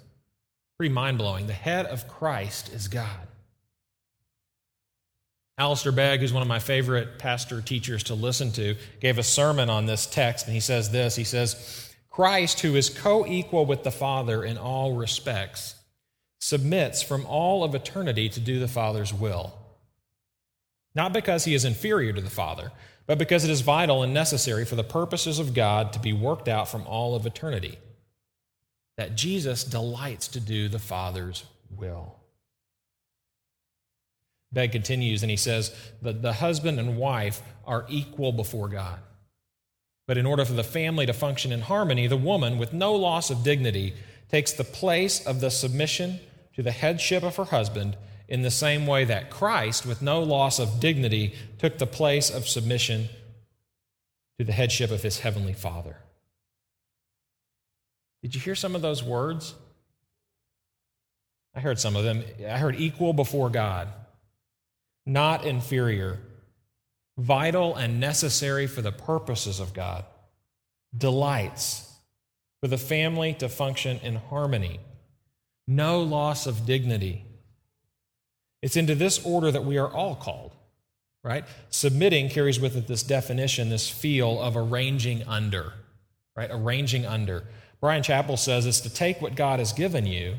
Pretty 0.78 0.94
mind 0.94 1.18
blowing. 1.18 1.46
The 1.46 1.52
head 1.52 1.84
of 1.84 2.08
Christ 2.08 2.72
is 2.72 2.88
God. 2.88 3.28
Alistair 5.58 5.92
Begg, 5.92 6.20
who's 6.20 6.32
one 6.32 6.40
of 6.40 6.48
my 6.48 6.60
favorite 6.60 7.18
pastor 7.18 7.60
teachers 7.60 8.04
to 8.04 8.14
listen 8.14 8.52
to, 8.52 8.74
gave 9.02 9.18
a 9.18 9.22
sermon 9.22 9.68
on 9.68 9.84
this 9.84 10.06
text, 10.06 10.46
and 10.46 10.54
he 10.54 10.60
says 10.60 10.90
this 10.90 11.16
He 11.16 11.24
says, 11.24 11.92
Christ, 12.08 12.60
who 12.60 12.74
is 12.76 12.88
co 12.88 13.26
equal 13.26 13.66
with 13.66 13.82
the 13.82 13.90
Father 13.90 14.42
in 14.42 14.56
all 14.56 14.94
respects, 14.94 15.74
submits 16.40 17.02
from 17.02 17.24
all 17.26 17.62
of 17.62 17.74
eternity 17.74 18.28
to 18.30 18.40
do 18.40 18.58
the 18.58 18.66
Father's 18.66 19.14
will. 19.14 19.54
Not 20.94 21.12
because 21.12 21.44
he 21.44 21.54
is 21.54 21.64
inferior 21.64 22.12
to 22.12 22.20
the 22.20 22.30
Father, 22.30 22.72
but 23.06 23.18
because 23.18 23.44
it 23.44 23.50
is 23.50 23.60
vital 23.60 24.02
and 24.02 24.12
necessary 24.12 24.64
for 24.64 24.74
the 24.74 24.82
purposes 24.82 25.38
of 25.38 25.54
God 25.54 25.92
to 25.92 26.00
be 26.00 26.12
worked 26.12 26.48
out 26.48 26.68
from 26.68 26.86
all 26.86 27.14
of 27.14 27.26
eternity 27.26 27.78
that 28.96 29.16
Jesus 29.16 29.64
delights 29.64 30.28
to 30.28 30.40
do 30.40 30.68
the 30.68 30.78
Father's 30.78 31.44
will. 31.74 32.16
Begg 34.52 34.72
continues 34.72 35.22
and 35.22 35.30
he 35.30 35.36
says 35.36 35.74
that 36.02 36.22
the 36.22 36.34
husband 36.34 36.78
and 36.78 36.98
wife 36.98 37.40
are 37.64 37.86
equal 37.88 38.32
before 38.32 38.68
God. 38.68 38.98
But 40.06 40.18
in 40.18 40.26
order 40.26 40.44
for 40.44 40.54
the 40.54 40.64
family 40.64 41.06
to 41.06 41.12
function 41.12 41.52
in 41.52 41.62
harmony, 41.62 42.08
the 42.08 42.16
woman, 42.16 42.58
with 42.58 42.72
no 42.72 42.94
loss 42.94 43.30
of 43.30 43.44
dignity, 43.44 43.94
takes 44.28 44.52
the 44.52 44.64
place 44.64 45.24
of 45.24 45.40
the 45.40 45.50
submission 45.50 46.20
to 46.54 46.62
the 46.62 46.72
headship 46.72 47.22
of 47.22 47.36
her 47.36 47.44
husband 47.44 47.96
in 48.28 48.42
the 48.42 48.50
same 48.50 48.86
way 48.86 49.04
that 49.04 49.30
Christ, 49.30 49.84
with 49.84 50.02
no 50.02 50.22
loss 50.22 50.58
of 50.58 50.80
dignity, 50.80 51.34
took 51.58 51.78
the 51.78 51.86
place 51.86 52.30
of 52.30 52.48
submission 52.48 53.08
to 54.38 54.44
the 54.44 54.52
headship 54.52 54.90
of 54.90 55.02
his 55.02 55.20
heavenly 55.20 55.52
Father. 55.52 55.96
Did 58.22 58.34
you 58.34 58.40
hear 58.40 58.54
some 58.54 58.74
of 58.74 58.82
those 58.82 59.02
words? 59.02 59.54
I 61.54 61.60
heard 61.60 61.78
some 61.78 61.96
of 61.96 62.04
them. 62.04 62.22
I 62.48 62.58
heard 62.58 62.76
equal 62.76 63.12
before 63.12 63.50
God, 63.50 63.88
not 65.04 65.44
inferior, 65.44 66.20
vital 67.18 67.74
and 67.74 67.98
necessary 67.98 68.66
for 68.66 68.82
the 68.82 68.92
purposes 68.92 69.58
of 69.58 69.74
God, 69.74 70.04
delights 70.96 71.92
for 72.60 72.68
the 72.68 72.78
family 72.78 73.34
to 73.34 73.48
function 73.48 73.98
in 74.02 74.16
harmony, 74.16 74.80
no 75.70 76.02
loss 76.02 76.46
of 76.46 76.66
dignity. 76.66 77.24
It's 78.60 78.76
into 78.76 78.94
this 78.94 79.24
order 79.24 79.50
that 79.52 79.64
we 79.64 79.78
are 79.78 79.88
all 79.88 80.16
called, 80.16 80.54
right? 81.22 81.44
Submitting 81.70 82.28
carries 82.28 82.58
with 82.58 82.76
it 82.76 82.88
this 82.88 83.04
definition, 83.04 83.70
this 83.70 83.88
feel 83.88 84.42
of 84.42 84.56
arranging 84.56 85.22
under, 85.28 85.72
right? 86.36 86.50
Arranging 86.52 87.06
under. 87.06 87.44
Brian 87.80 88.02
Chapell 88.02 88.38
says 88.38 88.66
it's 88.66 88.80
to 88.80 88.90
take 88.90 89.22
what 89.22 89.36
God 89.36 89.60
has 89.60 89.72
given 89.72 90.06
you 90.06 90.34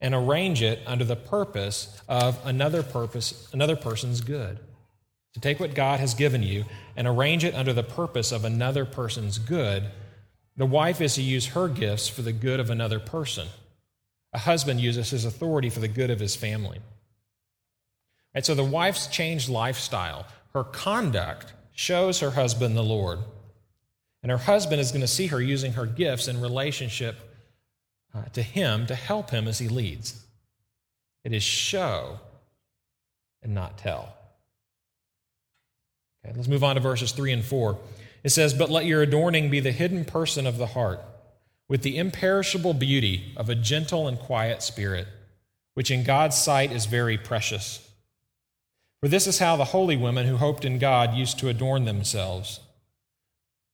and 0.00 0.14
arrange 0.14 0.62
it 0.62 0.80
under 0.86 1.04
the 1.04 1.16
purpose 1.16 2.00
of 2.06 2.38
another 2.44 2.82
purpose, 2.82 3.48
another 3.52 3.76
person's 3.76 4.20
good. 4.20 4.60
To 5.34 5.40
take 5.40 5.58
what 5.58 5.74
God 5.74 6.00
has 6.00 6.14
given 6.14 6.42
you 6.42 6.66
and 6.96 7.06
arrange 7.06 7.44
it 7.44 7.54
under 7.54 7.72
the 7.72 7.82
purpose 7.82 8.30
of 8.30 8.44
another 8.44 8.84
person's 8.84 9.38
good. 9.38 9.84
The 10.56 10.66
wife 10.66 11.00
is 11.00 11.14
to 11.14 11.22
use 11.22 11.48
her 11.48 11.68
gifts 11.68 12.08
for 12.08 12.22
the 12.22 12.32
good 12.32 12.60
of 12.60 12.70
another 12.70 13.00
person. 13.00 13.48
A 14.36 14.40
husband 14.40 14.82
uses 14.82 15.08
his 15.08 15.24
authority 15.24 15.70
for 15.70 15.80
the 15.80 15.88
good 15.88 16.10
of 16.10 16.20
his 16.20 16.36
family. 16.36 16.78
And 18.34 18.44
so 18.44 18.54
the 18.54 18.62
wife's 18.62 19.06
changed 19.06 19.48
lifestyle, 19.48 20.26
her 20.52 20.62
conduct 20.62 21.54
shows 21.72 22.20
her 22.20 22.32
husband 22.32 22.76
the 22.76 22.82
Lord. 22.82 23.20
And 24.22 24.30
her 24.30 24.36
husband 24.36 24.78
is 24.78 24.92
going 24.92 25.00
to 25.00 25.06
see 25.06 25.28
her 25.28 25.40
using 25.40 25.72
her 25.72 25.86
gifts 25.86 26.28
in 26.28 26.42
relationship 26.42 27.16
uh, 28.14 28.24
to 28.34 28.42
him 28.42 28.86
to 28.88 28.94
help 28.94 29.30
him 29.30 29.48
as 29.48 29.58
he 29.58 29.68
leads. 29.68 30.22
It 31.24 31.32
is 31.32 31.42
show 31.42 32.20
and 33.42 33.54
not 33.54 33.78
tell. 33.78 34.14
Okay, 36.22 36.34
let's 36.36 36.46
move 36.46 36.62
on 36.62 36.74
to 36.74 36.82
verses 36.82 37.12
3 37.12 37.32
and 37.32 37.42
4. 37.42 37.78
It 38.22 38.32
says, 38.32 38.52
But 38.52 38.68
let 38.68 38.84
your 38.84 39.00
adorning 39.00 39.48
be 39.48 39.60
the 39.60 39.72
hidden 39.72 40.04
person 40.04 40.46
of 40.46 40.58
the 40.58 40.66
heart, 40.66 41.02
with 41.68 41.82
the 41.82 41.98
imperishable 41.98 42.74
beauty 42.74 43.32
of 43.36 43.48
a 43.48 43.54
gentle 43.54 44.06
and 44.06 44.18
quiet 44.18 44.62
spirit, 44.62 45.08
which 45.74 45.90
in 45.90 46.04
God's 46.04 46.36
sight 46.36 46.72
is 46.72 46.86
very 46.86 47.18
precious. 47.18 47.88
For 49.00 49.08
this 49.08 49.26
is 49.26 49.38
how 49.38 49.56
the 49.56 49.66
holy 49.66 49.96
women 49.96 50.26
who 50.26 50.36
hoped 50.36 50.64
in 50.64 50.78
God 50.78 51.14
used 51.14 51.38
to 51.40 51.48
adorn 51.48 51.84
themselves 51.84 52.60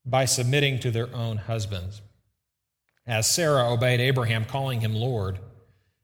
by 0.04 0.25
submitting 0.25 0.80
to 0.80 0.90
their 0.90 1.14
own 1.14 1.37
husbands. 1.37 2.00
As 3.06 3.28
Sarah 3.28 3.70
obeyed 3.70 4.00
Abraham, 4.00 4.44
calling 4.44 4.80
him 4.80 4.94
Lord, 4.94 5.38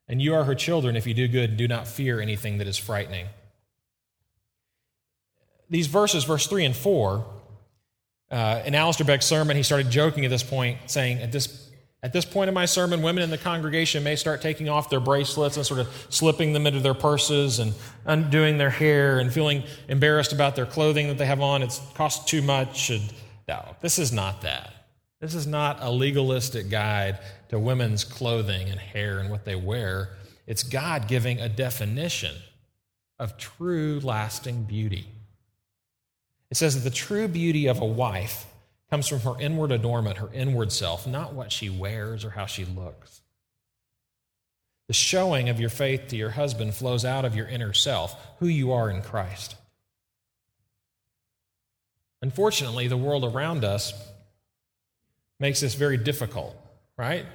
and 0.09 0.23
you 0.23 0.35
are 0.35 0.45
her 0.45 0.55
children 0.55 0.97
if 0.97 1.07
you 1.07 1.15
do 1.15 1.29
good 1.29 1.51
and 1.51 1.59
do 1.59 1.69
not 1.69 1.87
fear 1.87 2.21
anything 2.21 2.59
that 2.59 2.67
is 2.67 2.79
frightening. 2.79 3.27
These 5.71 5.87
verses, 5.87 6.25
verse 6.25 6.47
3 6.47 6.65
and 6.65 6.77
4, 6.77 7.25
uh, 8.31 8.63
in 8.65 8.75
Alistair 8.75 9.07
Begg's 9.07 9.27
sermon, 9.27 9.57
he 9.57 9.63
started 9.63 9.91
joking 9.91 10.25
at 10.25 10.31
this 10.31 10.43
point, 10.43 10.79
saying, 10.87 11.19
at 11.19 11.33
this, 11.33 11.68
at 12.03 12.13
this 12.13 12.25
point 12.25 12.49
in 12.49 12.55
my 12.55 12.65
sermon, 12.65 13.03
women 13.03 13.25
in 13.25 13.31
the 13.31 13.39
congregation 13.39 14.05
may 14.05 14.15
start 14.15 14.41
taking 14.41 14.69
off 14.69 14.89
their 14.89 15.01
bracelets 15.01 15.57
and 15.57 15.67
sort 15.67 15.81
of 15.81 16.07
slipping 16.11 16.53
them 16.53 16.67
into 16.67 16.79
their 16.79 16.95
purses 16.95 17.59
and 17.59 17.75
undoing 18.07 18.57
their 18.57 18.71
hair 18.71 19.19
and 19.19 19.33
feeling 19.33 19.65
embarrassed 19.89 20.33
about 20.33 20.55
their 20.55 20.67
clothing 20.67 21.09
that 21.09 21.19
they 21.19 21.27
have 21.27 21.41
on. 21.41 21.63
It's 21.63 21.81
cost 21.95 22.29
too 22.29 22.41
much. 22.41 22.91
And, 22.91 23.13
no, 23.49 23.75
this 23.81 23.99
is 23.99 24.13
not 24.13 24.43
that. 24.43 24.73
This 25.21 25.35
is 25.35 25.49
not 25.49 25.79
a 25.81 25.91
legalistic 25.91 26.71
guide 26.71 27.19
to 27.49 27.59
women's 27.59 28.05
clothing 28.05 28.69
and 28.69 28.79
hair 28.79 29.19
and 29.19 29.29
what 29.29 29.45
they 29.45 29.57
wear. 29.57 30.11
It's 30.47 30.63
God 30.63 31.09
giving 31.09 31.41
a 31.41 31.49
definition 31.49 32.37
of 33.19 33.37
true, 33.37 33.99
lasting 34.01 34.63
beauty. 34.63 35.09
It 36.51 36.57
says 36.57 36.77
that 36.77 36.89
the 36.89 36.95
true 36.95 37.27
beauty 37.27 37.67
of 37.67 37.81
a 37.81 37.85
wife 37.85 38.47
comes 38.91 39.09
from 39.09 39.21
her 39.21 39.39
inward 39.41 39.71
adornment, 39.71 40.19
her 40.19 40.31
inward 40.33 40.73
self, 40.73 41.07
not 41.07 41.35
what 41.35 41.53
she 41.53 41.69
wears 41.69 42.25
or 42.25 42.31
how 42.31 42.47
she 42.47 42.65
looks. 42.65 43.23
The 44.87 44.95
showing 44.95 45.51
of 45.51 45.61
your 45.61 45.69
faith 45.69 46.09
to 46.09 46.17
your 46.17 46.31
husband 46.31 46.75
flows 46.75 47.05
out 47.05 47.27
of 47.27 47.37
your 47.37 47.47
inner 47.47 47.75
self, 47.75 48.17
who 48.39 48.47
you 48.47 48.73
are 48.73 48.89
in 48.89 49.03
Christ. 49.03 49.57
Unfortunately, 52.23 52.89
the 52.89 52.97
world 52.97 53.25
around 53.25 53.65
us 53.65 53.93
makes 55.39 55.61
this 55.61 55.75
very 55.75 55.99
difficult, 55.99 56.57
right? 56.97 57.27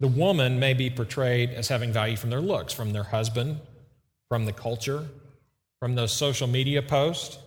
The 0.00 0.08
woman 0.08 0.58
may 0.58 0.74
be 0.74 0.90
portrayed 0.90 1.50
as 1.50 1.68
having 1.68 1.92
value 1.92 2.16
from 2.16 2.30
their 2.30 2.40
looks, 2.40 2.72
from 2.72 2.92
their 2.92 3.04
husband, 3.04 3.60
from 4.28 4.44
the 4.44 4.52
culture, 4.52 5.06
from 5.78 5.94
those 5.94 6.12
social 6.12 6.48
media 6.48 6.82
posts, 6.82 7.38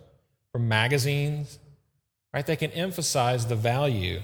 from 0.52 0.68
magazines, 0.68 1.60
right? 2.34 2.46
They 2.46 2.56
can 2.56 2.72
emphasize 2.72 3.48
the 3.48 3.56
value 3.56 4.22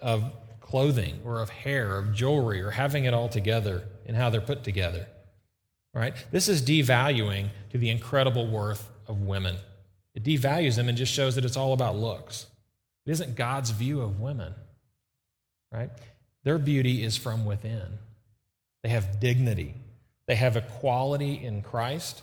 of 0.00 0.32
clothing 0.60 1.20
or 1.24 1.40
of 1.40 1.50
hair, 1.50 1.96
of 1.98 2.14
jewelry, 2.14 2.60
or 2.60 2.70
having 2.70 3.04
it 3.04 3.14
all 3.14 3.28
together 3.28 3.84
and 4.06 4.16
how 4.16 4.30
they're 4.30 4.40
put 4.40 4.62
together, 4.62 5.06
right? 5.92 6.14
This 6.30 6.48
is 6.48 6.62
devaluing 6.62 7.48
to 7.70 7.78
the 7.78 7.90
incredible 7.90 8.46
worth 8.46 8.88
of 9.08 9.22
women. 9.22 9.56
It 10.14 10.22
devalues 10.22 10.76
them 10.76 10.88
and 10.88 10.96
just 10.96 11.12
shows 11.12 11.34
that 11.34 11.44
it's 11.44 11.56
all 11.56 11.72
about 11.72 11.96
looks. 11.96 12.46
It 13.06 13.12
isn't 13.12 13.34
God's 13.34 13.70
view 13.70 14.00
of 14.00 14.20
women, 14.20 14.54
right? 15.72 15.90
Their 16.44 16.58
beauty 16.58 17.02
is 17.02 17.16
from 17.16 17.44
within. 17.44 17.98
They 18.82 18.90
have 18.90 19.20
dignity, 19.20 19.74
they 20.26 20.36
have 20.36 20.56
equality 20.56 21.44
in 21.44 21.62
Christ. 21.62 22.22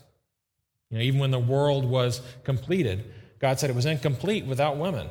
You 0.90 0.98
know, 0.98 1.04
even 1.04 1.20
when 1.20 1.32
the 1.32 1.40
world 1.40 1.84
was 1.84 2.22
completed, 2.46 3.04
God 3.40 3.60
said 3.60 3.70
it 3.70 3.76
was 3.76 3.86
incomplete 3.86 4.46
without 4.46 4.78
women. 4.78 5.10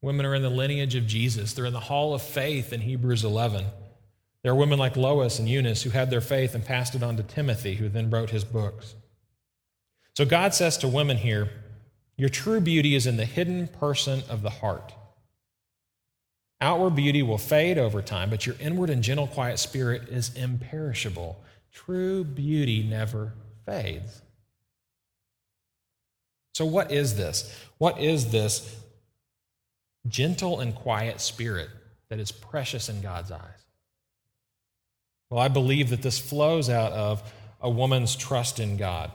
Women 0.00 0.26
are 0.26 0.34
in 0.34 0.42
the 0.42 0.50
lineage 0.50 0.94
of 0.94 1.06
Jesus. 1.06 1.52
They're 1.52 1.66
in 1.66 1.72
the 1.72 1.80
hall 1.80 2.14
of 2.14 2.22
faith 2.22 2.72
in 2.72 2.80
Hebrews 2.80 3.24
11. 3.24 3.66
There 4.42 4.52
are 4.52 4.56
women 4.56 4.78
like 4.78 4.96
Lois 4.96 5.38
and 5.38 5.48
Eunice 5.48 5.82
who 5.82 5.90
had 5.90 6.10
their 6.10 6.20
faith 6.20 6.54
and 6.54 6.64
passed 6.64 6.94
it 6.94 7.02
on 7.02 7.16
to 7.16 7.22
Timothy, 7.22 7.76
who 7.76 7.88
then 7.88 8.10
wrote 8.10 8.30
his 8.30 8.44
books. 8.44 8.94
So 10.16 10.24
God 10.24 10.54
says 10.54 10.76
to 10.78 10.88
women 10.88 11.18
here, 11.18 11.50
your 12.16 12.28
true 12.28 12.60
beauty 12.60 12.94
is 12.94 13.06
in 13.06 13.16
the 13.16 13.24
hidden 13.24 13.68
person 13.68 14.22
of 14.28 14.42
the 14.42 14.50
heart. 14.50 14.92
Outward 16.60 16.94
beauty 16.94 17.22
will 17.22 17.38
fade 17.38 17.78
over 17.78 18.02
time, 18.02 18.30
but 18.30 18.46
your 18.46 18.56
inward 18.60 18.90
and 18.90 19.02
gentle, 19.02 19.26
quiet 19.26 19.58
spirit 19.58 20.08
is 20.08 20.34
imperishable. 20.34 21.42
True 21.72 22.22
beauty 22.22 22.82
never 22.82 23.32
fades. 23.64 24.22
So, 26.52 26.64
what 26.64 26.90
is 26.90 27.16
this? 27.16 27.54
What 27.78 27.98
is 27.98 28.30
this 28.30 28.76
gentle 30.06 30.60
and 30.60 30.74
quiet 30.74 31.20
spirit 31.20 31.68
that 32.08 32.18
is 32.18 32.32
precious 32.32 32.88
in 32.88 33.00
God's 33.00 33.30
eyes? 33.30 33.66
Well, 35.30 35.40
I 35.40 35.48
believe 35.48 35.90
that 35.90 36.02
this 36.02 36.18
flows 36.18 36.68
out 36.68 36.92
of 36.92 37.22
a 37.60 37.70
woman's 37.70 38.14
trust 38.16 38.60
in 38.60 38.76
God 38.76 39.10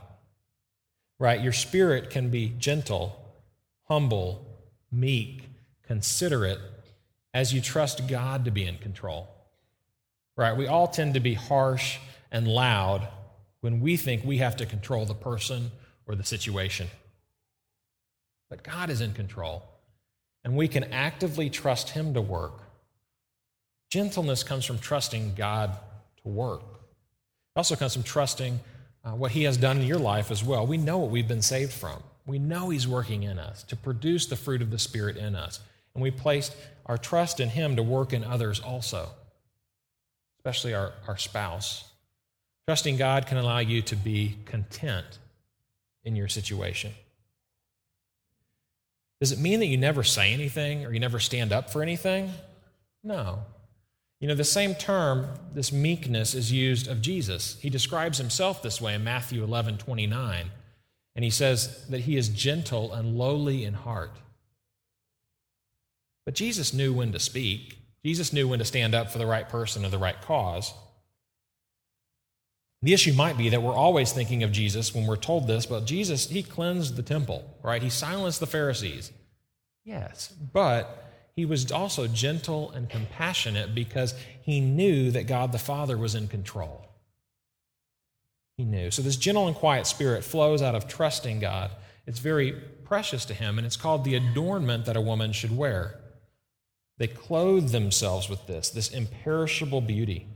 right? 1.20 1.42
Your 1.42 1.54
spirit 1.54 2.10
can 2.10 2.30
be 2.30 2.54
gentle, 2.58 3.20
humble, 3.88 4.46
meek, 4.92 5.50
considerate 5.84 6.60
as 7.34 7.54
you 7.54 7.62
trust 7.62 8.08
God 8.08 8.46
to 8.46 8.52
be 8.52 8.66
in 8.66 8.78
control, 8.78 9.28
right? 10.36 10.56
We 10.56 10.68
all 10.68 10.88
tend 10.88 11.14
to 11.16 11.20
be 11.20 11.34
harsh 11.34 11.98
and 12.32 12.48
loud 12.48 13.08
when 13.62 13.80
we 13.80 13.98
think 13.98 14.24
we 14.24 14.38
have 14.38 14.58
to 14.58 14.66
control 14.66 15.06
the 15.06 15.14
person 15.14 15.72
or 16.06 16.16
the 16.16 16.24
situation. 16.24 16.88
But 18.50 18.64
God 18.64 18.90
is 18.90 19.02
in 19.02 19.14
control, 19.14 19.64
and 20.44 20.56
we 20.56 20.68
can 20.68 20.86
actively 20.86 21.50
trust 21.50 21.90
Him 21.90 22.14
to 22.14 22.22
work. 22.22 22.62
Gentleness 23.90 24.44
comes 24.44 24.66
from 24.66 24.80
trusting 24.80 25.36
God 25.36 25.78
to 26.24 26.28
work. 26.30 26.62
It 26.62 27.58
also 27.58 27.76
comes 27.76 27.94
from 27.94 28.04
trusting 28.04 28.60
uh, 29.04 29.12
what 29.12 29.32
He 29.32 29.44
has 29.44 29.58
done 29.58 29.78
in 29.78 29.88
your 29.88 30.00
life 30.00 30.32
as 30.32 30.44
well. 30.44 30.66
We 30.66 30.78
know 30.78 30.98
what 30.98 31.10
we've 31.10 31.28
been 31.28 31.42
saved 31.42 31.74
from. 31.74 32.02
We 32.26 32.40
know 32.40 32.70
He's 32.70 32.88
working 32.88 33.24
in 33.24 33.40
us 33.40 33.64
to 33.64 33.76
produce 33.76 34.26
the 34.26 34.36
fruit 34.36 34.62
of 34.62 34.72
the 34.72 34.80
Spirit 34.80 35.18
in 35.18 35.36
us. 35.36 35.60
And 35.94 36.04
we 36.04 36.12
placed 36.12 36.56
our 36.86 36.98
trust 36.98 37.40
in 37.40 37.50
Him 37.50 37.76
to 37.76 37.84
work 37.84 38.14
in 38.14 38.24
others 38.24 38.60
also, 38.60 39.10
especially 40.40 40.74
our, 40.74 40.94
our 41.08 41.18
spouse. 41.18 41.86
Trusting 42.68 42.98
God 42.98 43.28
can 43.28 43.38
allow 43.38 43.60
you 43.60 43.82
to 43.84 43.96
be 43.96 44.38
content 44.46 45.20
in 46.04 46.16
your 46.16 46.28
situation. 46.28 46.94
Does 49.20 49.32
it 49.32 49.40
mean 49.40 49.60
that 49.60 49.66
you 49.66 49.78
never 49.78 50.04
say 50.04 50.34
anything 50.34 50.86
or 50.86 50.94
you 50.94 51.00
never 51.00 51.20
stand 51.20 51.52
up 51.52 51.70
for 51.70 51.82
anything? 51.82 52.32
No. 53.04 53.40
You 54.20 54.28
know, 54.28 54.36
the 54.36 54.44
same 54.44 54.76
term, 54.76 55.28
this 55.54 55.72
meekness, 55.72 56.34
is 56.34 56.52
used 56.52 56.88
of 56.88 57.02
Jesus. 57.02 57.58
He 57.62 57.70
describes 57.70 58.18
himself 58.18 58.62
this 58.62 58.82
way 58.82 58.94
in 58.96 59.04
Matthew 59.04 59.44
11 59.44 59.78
29. 59.78 60.52
And 61.16 61.24
he 61.24 61.32
says 61.32 61.86
that 61.88 62.02
he 62.02 62.16
is 62.16 62.30
gentle 62.30 62.94
and 62.94 63.18
lowly 63.18 63.64
in 63.64 63.74
heart. 63.74 64.12
But 66.26 66.36
Jesus 66.36 66.74
knew 66.74 66.94
when 66.94 67.12
to 67.14 67.20
speak, 67.20 67.78
Jesus 68.04 68.32
knew 68.32 68.48
when 68.48 68.60
to 68.60 68.66
stand 68.66 68.94
up 68.94 69.10
for 69.10 69.18
the 69.18 69.26
right 69.26 69.48
person 69.50 69.84
or 69.84 69.90
the 69.90 69.98
right 69.98 70.22
cause. 70.22 70.74
The 72.82 72.94
issue 72.94 73.14
might 73.14 73.38
be 73.38 73.50
that 73.50 73.62
we're 73.62 73.74
always 73.74 74.12
thinking 74.12 74.44
of 74.44 74.52
Jesus 74.52 74.94
when 74.94 75.08
we're 75.08 75.16
told 75.16 75.48
this, 75.48 75.66
but 75.66 75.86
Jesus, 75.86 76.30
he 76.30 76.44
cleansed 76.44 76.96
the 76.96 77.04
temple, 77.04 77.58
right? 77.64 77.82
He 77.82 77.90
silenced 77.90 78.40
the 78.40 78.46
Pharisees. 78.46 79.12
Yes, 79.84 80.30
but 80.54 81.06
he 81.36 81.46
was 81.46 81.72
also 81.72 82.08
gentle 82.08 82.72
and 82.72 82.90
compassionate 82.90 83.74
because 83.74 84.14
he 84.42 84.60
knew 84.60 85.12
that 85.12 85.28
God 85.28 85.52
the 85.52 85.60
Father 85.60 85.98
was 85.98 86.14
in 86.14 86.28
control. 86.28 86.88
He 88.58 88.66
knew. 88.66 88.90
So, 88.90 89.02
this 89.02 89.18
gentle 89.18 89.48
and 89.48 89.56
quiet 89.56 89.86
spirit 89.86 90.24
flows 90.24 90.62
out 90.62 90.76
of 90.76 90.88
trusting 90.88 91.40
God. 91.40 91.72
It's 92.08 92.20
very 92.20 92.54
precious 92.86 93.24
to 93.26 93.34
him, 93.34 93.58
and 93.58 93.68
it's 93.68 93.76
called 93.76 94.04
the 94.04 94.16
adornment 94.16 94.86
that 94.86 94.98
a 94.98 95.02
woman 95.02 95.32
should 95.32 95.56
wear. 95.56 96.00
They 96.98 97.08
clothe 97.08 97.70
themselves 97.70 98.30
with 98.30 98.48
this, 98.48 98.70
this 98.70 98.90
imperishable 98.90 99.82
beauty. 99.82 100.28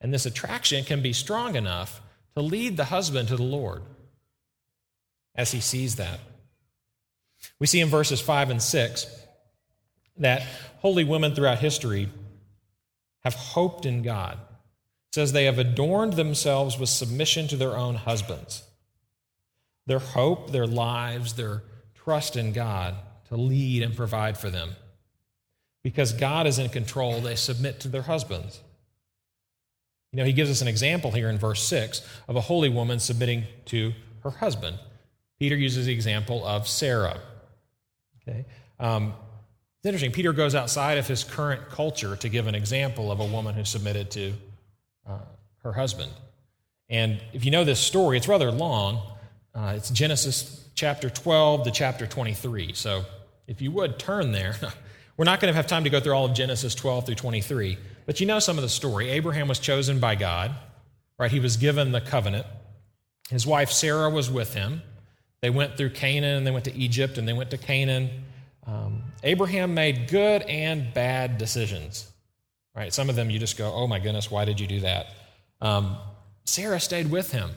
And 0.00 0.12
this 0.12 0.26
attraction 0.26 0.84
can 0.84 1.02
be 1.02 1.12
strong 1.12 1.56
enough 1.56 2.00
to 2.34 2.42
lead 2.42 2.76
the 2.76 2.84
husband 2.84 3.28
to 3.28 3.36
the 3.36 3.42
Lord 3.42 3.82
as 5.34 5.52
he 5.52 5.60
sees 5.60 5.96
that. 5.96 6.20
We 7.58 7.66
see 7.66 7.80
in 7.80 7.88
verses 7.88 8.20
5 8.20 8.50
and 8.50 8.62
6 8.62 9.06
that 10.18 10.42
holy 10.78 11.04
women 11.04 11.34
throughout 11.34 11.58
history 11.58 12.08
have 13.24 13.34
hoped 13.34 13.86
in 13.86 14.02
God. 14.02 14.34
It 14.34 15.14
says 15.14 15.32
they 15.32 15.44
have 15.44 15.58
adorned 15.58 16.14
themselves 16.14 16.78
with 16.78 16.88
submission 16.88 17.48
to 17.48 17.56
their 17.56 17.76
own 17.76 17.94
husbands. 17.96 18.62
Their 19.86 19.98
hope, 19.98 20.50
their 20.50 20.66
lives, 20.66 21.34
their 21.34 21.62
trust 21.94 22.36
in 22.36 22.52
God 22.52 22.94
to 23.28 23.36
lead 23.36 23.82
and 23.82 23.96
provide 23.96 24.38
for 24.38 24.50
them. 24.50 24.70
Because 25.82 26.12
God 26.12 26.46
is 26.46 26.58
in 26.58 26.68
control, 26.68 27.20
they 27.20 27.36
submit 27.36 27.80
to 27.80 27.88
their 27.88 28.02
husbands. 28.02 28.60
Know, 30.16 30.24
he 30.24 30.32
gives 30.32 30.50
us 30.50 30.62
an 30.62 30.68
example 30.68 31.10
here 31.10 31.28
in 31.28 31.38
verse 31.38 31.66
6 31.66 32.00
of 32.26 32.36
a 32.36 32.40
holy 32.40 32.68
woman 32.68 32.98
submitting 32.98 33.44
to 33.66 33.92
her 34.22 34.30
husband. 34.30 34.78
Peter 35.38 35.54
uses 35.54 35.86
the 35.86 35.92
example 35.92 36.44
of 36.46 36.66
Sarah. 36.66 37.20
Okay? 38.22 38.46
Um, 38.80 39.12
it's 39.78 39.86
interesting. 39.86 40.12
Peter 40.12 40.32
goes 40.32 40.54
outside 40.54 40.96
of 40.96 41.06
his 41.06 41.22
current 41.22 41.68
culture 41.68 42.16
to 42.16 42.28
give 42.28 42.46
an 42.46 42.54
example 42.54 43.12
of 43.12 43.20
a 43.20 43.26
woman 43.26 43.54
who 43.54 43.64
submitted 43.64 44.10
to 44.12 44.32
uh, 45.06 45.18
her 45.62 45.72
husband. 45.74 46.12
And 46.88 47.20
if 47.32 47.44
you 47.44 47.50
know 47.50 47.64
this 47.64 47.78
story, 47.78 48.16
it's 48.16 48.26
rather 48.26 48.50
long. 48.50 49.02
Uh, 49.54 49.74
it's 49.76 49.90
Genesis 49.90 50.66
chapter 50.74 51.10
12 51.10 51.64
to 51.64 51.70
chapter 51.70 52.06
23. 52.06 52.72
So 52.72 53.04
if 53.46 53.60
you 53.60 53.70
would 53.72 53.98
turn 53.98 54.32
there, 54.32 54.56
we're 55.16 55.24
not 55.24 55.40
going 55.40 55.52
to 55.52 55.56
have 55.56 55.66
time 55.66 55.84
to 55.84 55.90
go 55.90 56.00
through 56.00 56.14
all 56.14 56.24
of 56.24 56.34
Genesis 56.34 56.74
12 56.74 57.06
through 57.06 57.14
23, 57.16 57.76
but 58.06 58.20
you 58.20 58.26
know 58.26 58.38
some 58.38 58.56
of 58.56 58.62
the 58.62 58.68
story. 58.68 59.10
Abraham 59.10 59.48
was 59.48 59.58
chosen 59.58 59.98
by 59.98 60.14
God, 60.14 60.54
right? 61.18 61.30
He 61.30 61.40
was 61.40 61.56
given 61.56 61.92
the 61.92 62.00
covenant. 62.00 62.46
His 63.28 63.46
wife 63.46 63.70
Sarah 63.70 64.08
was 64.08 64.30
with 64.30 64.54
him. 64.54 64.82
They 65.42 65.50
went 65.50 65.76
through 65.76 65.90
Canaan 65.90 66.38
and 66.38 66.46
they 66.46 66.50
went 66.50 66.64
to 66.64 66.74
Egypt 66.74 67.18
and 67.18 67.28
they 67.28 67.32
went 67.32 67.50
to 67.50 67.58
Canaan. 67.58 68.24
Um, 68.66 69.02
Abraham 69.22 69.74
made 69.74 70.08
good 70.08 70.42
and 70.42 70.92
bad 70.94 71.38
decisions, 71.38 72.10
right? 72.74 72.92
Some 72.92 73.10
of 73.10 73.16
them 73.16 73.30
you 73.30 73.38
just 73.38 73.58
go, 73.58 73.72
oh 73.72 73.86
my 73.86 73.98
goodness, 73.98 74.30
why 74.30 74.44
did 74.44 74.58
you 74.58 74.66
do 74.66 74.80
that? 74.80 75.08
Um, 75.60 75.96
Sarah 76.44 76.80
stayed 76.80 77.10
with 77.10 77.32
him. 77.32 77.50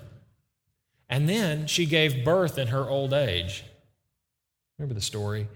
And 1.10 1.28
then 1.28 1.66
she 1.68 1.86
gave 1.86 2.24
birth 2.24 2.58
in 2.58 2.68
her 2.68 2.88
old 2.88 3.14
age. 3.14 3.64
Remember 4.78 4.94
the 4.94 5.02
story? 5.02 5.48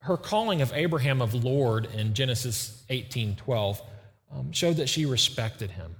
Her 0.00 0.16
calling 0.16 0.62
of 0.62 0.72
Abraham 0.72 1.20
of 1.20 1.34
Lord 1.34 1.86
in 1.94 2.14
Genesis 2.14 2.84
18 2.88 3.36
12 3.36 3.82
um, 4.32 4.52
showed 4.52 4.76
that 4.76 4.88
she 4.88 5.06
respected 5.06 5.72
him. 5.72 5.96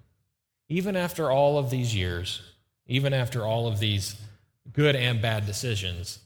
Even 0.69 0.97
after 0.97 1.31
all 1.31 1.59
of 1.59 1.71
these 1.71 1.95
years, 1.95 2.43
even 2.87 3.13
after 3.13 3.45
all 3.45 3.67
of 3.67 3.81
these 3.81 4.17
good 4.73 4.95
and 4.95 5.21
bad 5.21 5.47
decisions, 5.47 6.19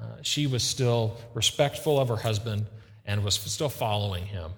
uh, 0.00 0.04
she 0.22 0.46
was 0.46 0.62
still 0.62 1.16
respectful 1.34 2.00
of 2.00 2.08
her 2.08 2.16
husband 2.16 2.66
and 3.04 3.22
was 3.22 3.34
still 3.34 3.68
following 3.68 4.24
him. 4.24 4.50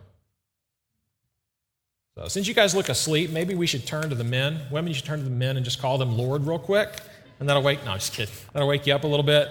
So, 2.17 2.29
since 2.29 2.47
you 2.47 2.55
guys 2.55 2.75
look 2.75 2.89
asleep, 2.89 3.31
maybe 3.31 3.55
we 3.55 3.67
should 3.67 3.87
turn 3.87 4.11
to 4.11 4.15
the 4.15 4.25
men. 4.25 4.61
Women, 4.71 4.89
you 4.89 4.95
should 4.95 5.07
turn 5.07 5.19
to 5.19 5.25
the 5.25 5.31
men 5.31 5.57
and 5.57 5.65
just 5.65 5.81
call 5.81 5.99
them 5.99 6.17
Lord 6.17 6.47
real 6.47 6.59
quick. 6.59 7.01
And 7.41 7.49
that'll 7.49 7.63
wake, 7.63 7.85
no, 7.85 7.93
I'm 7.93 7.99
just 7.99 8.13
kidding. 8.13 8.35
That'll 8.53 8.69
wake 8.69 8.87
you 8.87 8.95
up 8.95 9.05
a 9.05 9.07
little 9.07 9.25
bit. 9.25 9.49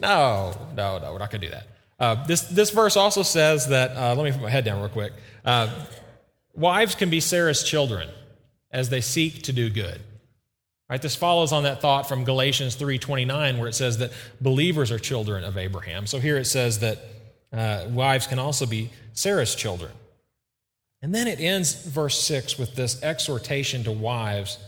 No, 0.00 0.52
no, 0.76 0.98
no, 0.98 1.12
we're 1.12 1.18
not 1.18 1.30
going 1.30 1.40
to 1.40 1.46
do 1.46 1.52
that. 1.52 1.66
Uh, 1.98 2.24
this, 2.26 2.42
this 2.42 2.70
verse 2.70 2.96
also 2.96 3.22
says 3.22 3.68
that, 3.68 3.96
uh, 3.96 4.14
let 4.14 4.24
me 4.24 4.32
put 4.32 4.42
my 4.42 4.50
head 4.50 4.64
down 4.64 4.80
real 4.80 4.88
quick. 4.88 5.12
Uh, 5.44 5.68
wives 6.54 6.94
can 6.94 7.10
be 7.10 7.20
Sarah's 7.20 7.62
children 7.62 8.08
as 8.70 8.88
they 8.88 9.00
seek 9.00 9.42
to 9.42 9.52
do 9.52 9.70
good. 9.70 10.00
Right, 10.88 11.00
this 11.00 11.16
follows 11.16 11.52
on 11.52 11.62
that 11.62 11.80
thought 11.80 12.06
from 12.06 12.24
Galatians 12.24 12.76
3:29 12.76 13.58
where 13.58 13.66
it 13.66 13.74
says 13.74 13.96
that 13.98 14.12
believers 14.42 14.90
are 14.90 14.98
children 14.98 15.42
of 15.42 15.56
Abraham. 15.56 16.06
So 16.06 16.18
here 16.18 16.36
it 16.36 16.44
says 16.44 16.80
that 16.80 16.98
uh, 17.50 17.86
wives 17.88 18.26
can 18.26 18.38
also 18.38 18.66
be 18.66 18.90
Sarah's 19.14 19.54
children. 19.54 19.92
And 21.00 21.14
then 21.14 21.26
it 21.26 21.40
ends 21.40 21.74
verse 21.74 22.20
6 22.22 22.58
with 22.58 22.76
this 22.76 23.02
exhortation 23.02 23.84
to 23.84 23.92
wives. 23.92 24.58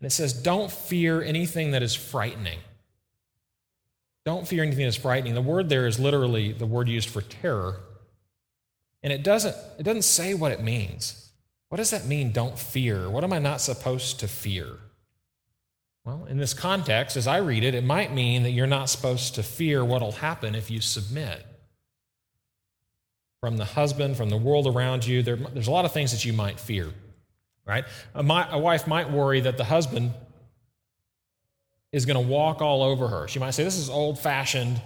And 0.00 0.06
it 0.06 0.10
says, 0.10 0.32
Don't 0.32 0.70
fear 0.70 1.22
anything 1.22 1.70
that 1.70 1.82
is 1.82 1.94
frightening. 1.94 2.58
Don't 4.24 4.48
fear 4.48 4.62
anything 4.62 4.82
that 4.82 4.88
is 4.88 4.96
frightening. 4.96 5.34
The 5.34 5.42
word 5.42 5.68
there 5.68 5.86
is 5.86 6.00
literally 6.00 6.52
the 6.52 6.66
word 6.66 6.88
used 6.88 7.08
for 7.08 7.20
terror. 7.20 7.80
And 9.02 9.12
it 9.12 9.22
doesn't, 9.22 9.54
it 9.78 9.82
doesn't 9.82 10.02
say 10.02 10.34
what 10.34 10.50
it 10.50 10.62
means. 10.62 11.30
What 11.68 11.76
does 11.76 11.90
that 11.90 12.06
mean, 12.06 12.32
don't 12.32 12.58
fear? 12.58 13.10
What 13.10 13.24
am 13.24 13.32
I 13.32 13.38
not 13.38 13.60
supposed 13.60 14.20
to 14.20 14.28
fear? 14.28 14.78
Well, 16.04 16.26
in 16.28 16.38
this 16.38 16.54
context, 16.54 17.16
as 17.16 17.26
I 17.26 17.38
read 17.38 17.64
it, 17.64 17.74
it 17.74 17.84
might 17.84 18.12
mean 18.12 18.42
that 18.42 18.50
you're 18.50 18.66
not 18.66 18.90
supposed 18.90 19.34
to 19.36 19.42
fear 19.42 19.84
what 19.84 20.02
will 20.02 20.12
happen 20.12 20.54
if 20.54 20.70
you 20.70 20.80
submit 20.80 21.46
from 23.40 23.56
the 23.56 23.64
husband, 23.64 24.16
from 24.16 24.30
the 24.30 24.36
world 24.36 24.66
around 24.66 25.06
you. 25.06 25.22
There, 25.22 25.36
there's 25.36 25.66
a 25.66 25.70
lot 25.70 25.84
of 25.84 25.92
things 25.92 26.12
that 26.12 26.24
you 26.24 26.32
might 26.32 26.60
fear, 26.60 26.90
right? 27.66 27.84
A, 28.14 28.22
my, 28.22 28.50
a 28.50 28.58
wife 28.58 28.86
might 28.86 29.10
worry 29.10 29.40
that 29.40 29.58
the 29.58 29.64
husband 29.64 30.12
is 31.94 32.06
going 32.06 32.20
to 32.20 32.28
walk 32.28 32.60
all 32.60 32.82
over 32.82 33.06
her. 33.06 33.28
She 33.28 33.38
might 33.38 33.52
say, 33.52 33.62
This 33.62 33.78
is 33.78 33.88
old 33.88 34.18
fashioned. 34.18 34.80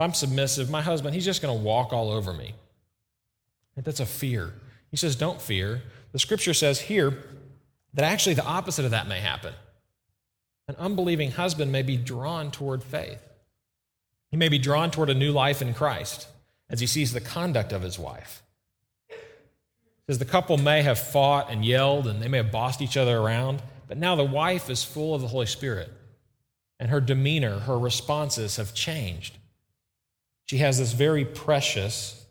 I'm 0.00 0.12
submissive. 0.12 0.68
My 0.68 0.82
husband, 0.82 1.14
he's 1.14 1.24
just 1.24 1.40
going 1.40 1.56
to 1.56 1.64
walk 1.64 1.92
all 1.92 2.10
over 2.10 2.32
me. 2.32 2.52
And 3.76 3.84
that's 3.84 4.00
a 4.00 4.06
fear. 4.06 4.52
He 4.90 4.96
says, 4.96 5.14
Don't 5.14 5.40
fear. 5.40 5.82
The 6.10 6.18
scripture 6.18 6.54
says 6.54 6.80
here 6.80 7.16
that 7.94 8.04
actually 8.04 8.34
the 8.34 8.44
opposite 8.44 8.84
of 8.84 8.90
that 8.90 9.06
may 9.06 9.20
happen. 9.20 9.54
An 10.66 10.74
unbelieving 10.78 11.30
husband 11.30 11.70
may 11.70 11.82
be 11.82 11.96
drawn 11.96 12.50
toward 12.50 12.82
faith. 12.82 13.22
He 14.32 14.36
may 14.36 14.48
be 14.48 14.58
drawn 14.58 14.90
toward 14.90 15.10
a 15.10 15.14
new 15.14 15.30
life 15.30 15.62
in 15.62 15.72
Christ 15.74 16.26
as 16.68 16.80
he 16.80 16.88
sees 16.88 17.12
the 17.12 17.20
conduct 17.20 17.72
of 17.72 17.82
his 17.82 18.00
wife. 18.00 18.42
says 20.08 20.18
the 20.18 20.24
couple 20.24 20.56
may 20.56 20.82
have 20.82 20.98
fought 20.98 21.52
and 21.52 21.64
yelled 21.64 22.08
and 22.08 22.20
they 22.20 22.28
may 22.28 22.38
have 22.38 22.50
bossed 22.50 22.82
each 22.82 22.96
other 22.96 23.16
around, 23.16 23.62
but 23.86 23.96
now 23.96 24.16
the 24.16 24.24
wife 24.24 24.68
is 24.68 24.82
full 24.82 25.14
of 25.14 25.22
the 25.22 25.28
Holy 25.28 25.46
Spirit 25.46 25.92
and 26.78 26.90
her 26.90 27.00
demeanor, 27.00 27.60
her 27.60 27.78
responses 27.78 28.56
have 28.56 28.74
changed. 28.74 29.36
She 30.44 30.58
has 30.58 30.78
this 30.78 30.92
very 30.92 31.24
precious, 31.24 32.26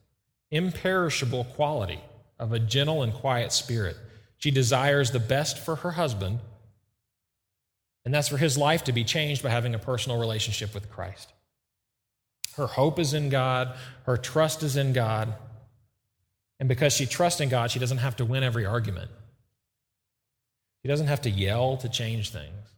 imperishable 0.49 1.43
quality 1.43 1.99
of 2.39 2.53
a 2.53 2.59
gentle 2.59 3.03
and 3.03 3.13
quiet 3.13 3.51
spirit. 3.51 3.97
She 4.37 4.51
desires 4.51 5.11
the 5.11 5.19
best 5.19 5.59
for 5.59 5.77
her 5.77 5.91
husband, 5.91 6.39
and 8.05 8.13
that's 8.13 8.29
for 8.29 8.37
his 8.37 8.57
life 8.57 8.83
to 8.85 8.93
be 8.93 9.03
changed 9.03 9.43
by 9.43 9.49
having 9.49 9.75
a 9.75 9.79
personal 9.79 10.19
relationship 10.19 10.73
with 10.73 10.89
Christ. 10.89 11.33
Her 12.55 12.67
hope 12.67 12.99
is 12.99 13.13
in 13.13 13.29
God, 13.29 13.75
her 14.05 14.17
trust 14.17 14.63
is 14.63 14.77
in 14.77 14.93
God. 14.93 15.33
And 16.59 16.67
because 16.67 16.93
she 16.93 17.05
trusts 17.05 17.39
in 17.39 17.49
God, 17.49 17.69
she 17.69 17.79
doesn't 17.79 17.99
have 17.99 18.15
to 18.15 18.25
win 18.25 18.43
every 18.43 18.65
argument. 18.65 19.11
She 20.81 20.87
doesn't 20.87 21.07
have 21.07 21.21
to 21.21 21.29
yell 21.29 21.77
to 21.77 21.89
change 21.89 22.31
things. 22.31 22.76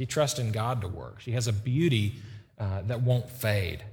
She 0.00 0.06
trusts 0.06 0.38
in 0.38 0.50
God 0.50 0.80
to 0.80 0.88
work. 0.88 1.20
She 1.20 1.32
has 1.32 1.46
a 1.46 1.52
beauty 1.52 2.14
uh, 2.58 2.80
that 2.86 3.02
won't 3.02 3.28
fade. 3.28 3.84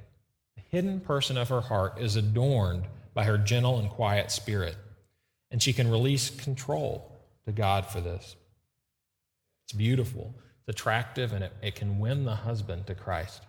The 0.56 0.62
hidden 0.70 1.02
person 1.02 1.38
of 1.38 1.50
her 1.50 1.60
heart 1.60 2.00
is 2.00 2.15
adorned 2.15 2.86
by 3.13 3.26
her 3.26 3.38
gentle 3.38 3.78
and 3.78 3.89
quiet 3.89 4.32
spirit, 4.32 4.78
and 5.52 5.62
she 5.62 5.74
can 5.74 5.91
release 5.91 6.30
control 6.30 7.12
to 7.46 7.52
God 7.52 7.88
for 7.88 8.00
this. 8.00 8.38
It's 9.65 9.74
beautiful, 9.74 10.34
it's 10.62 10.80
attractive, 10.80 11.34
and 11.34 11.43
it, 11.43 11.52
it 11.62 11.76
can 11.76 12.00
win 12.00 12.24
the 12.24 12.36
husband 12.36 12.88
to 12.88 12.96
Christ. 12.96 13.43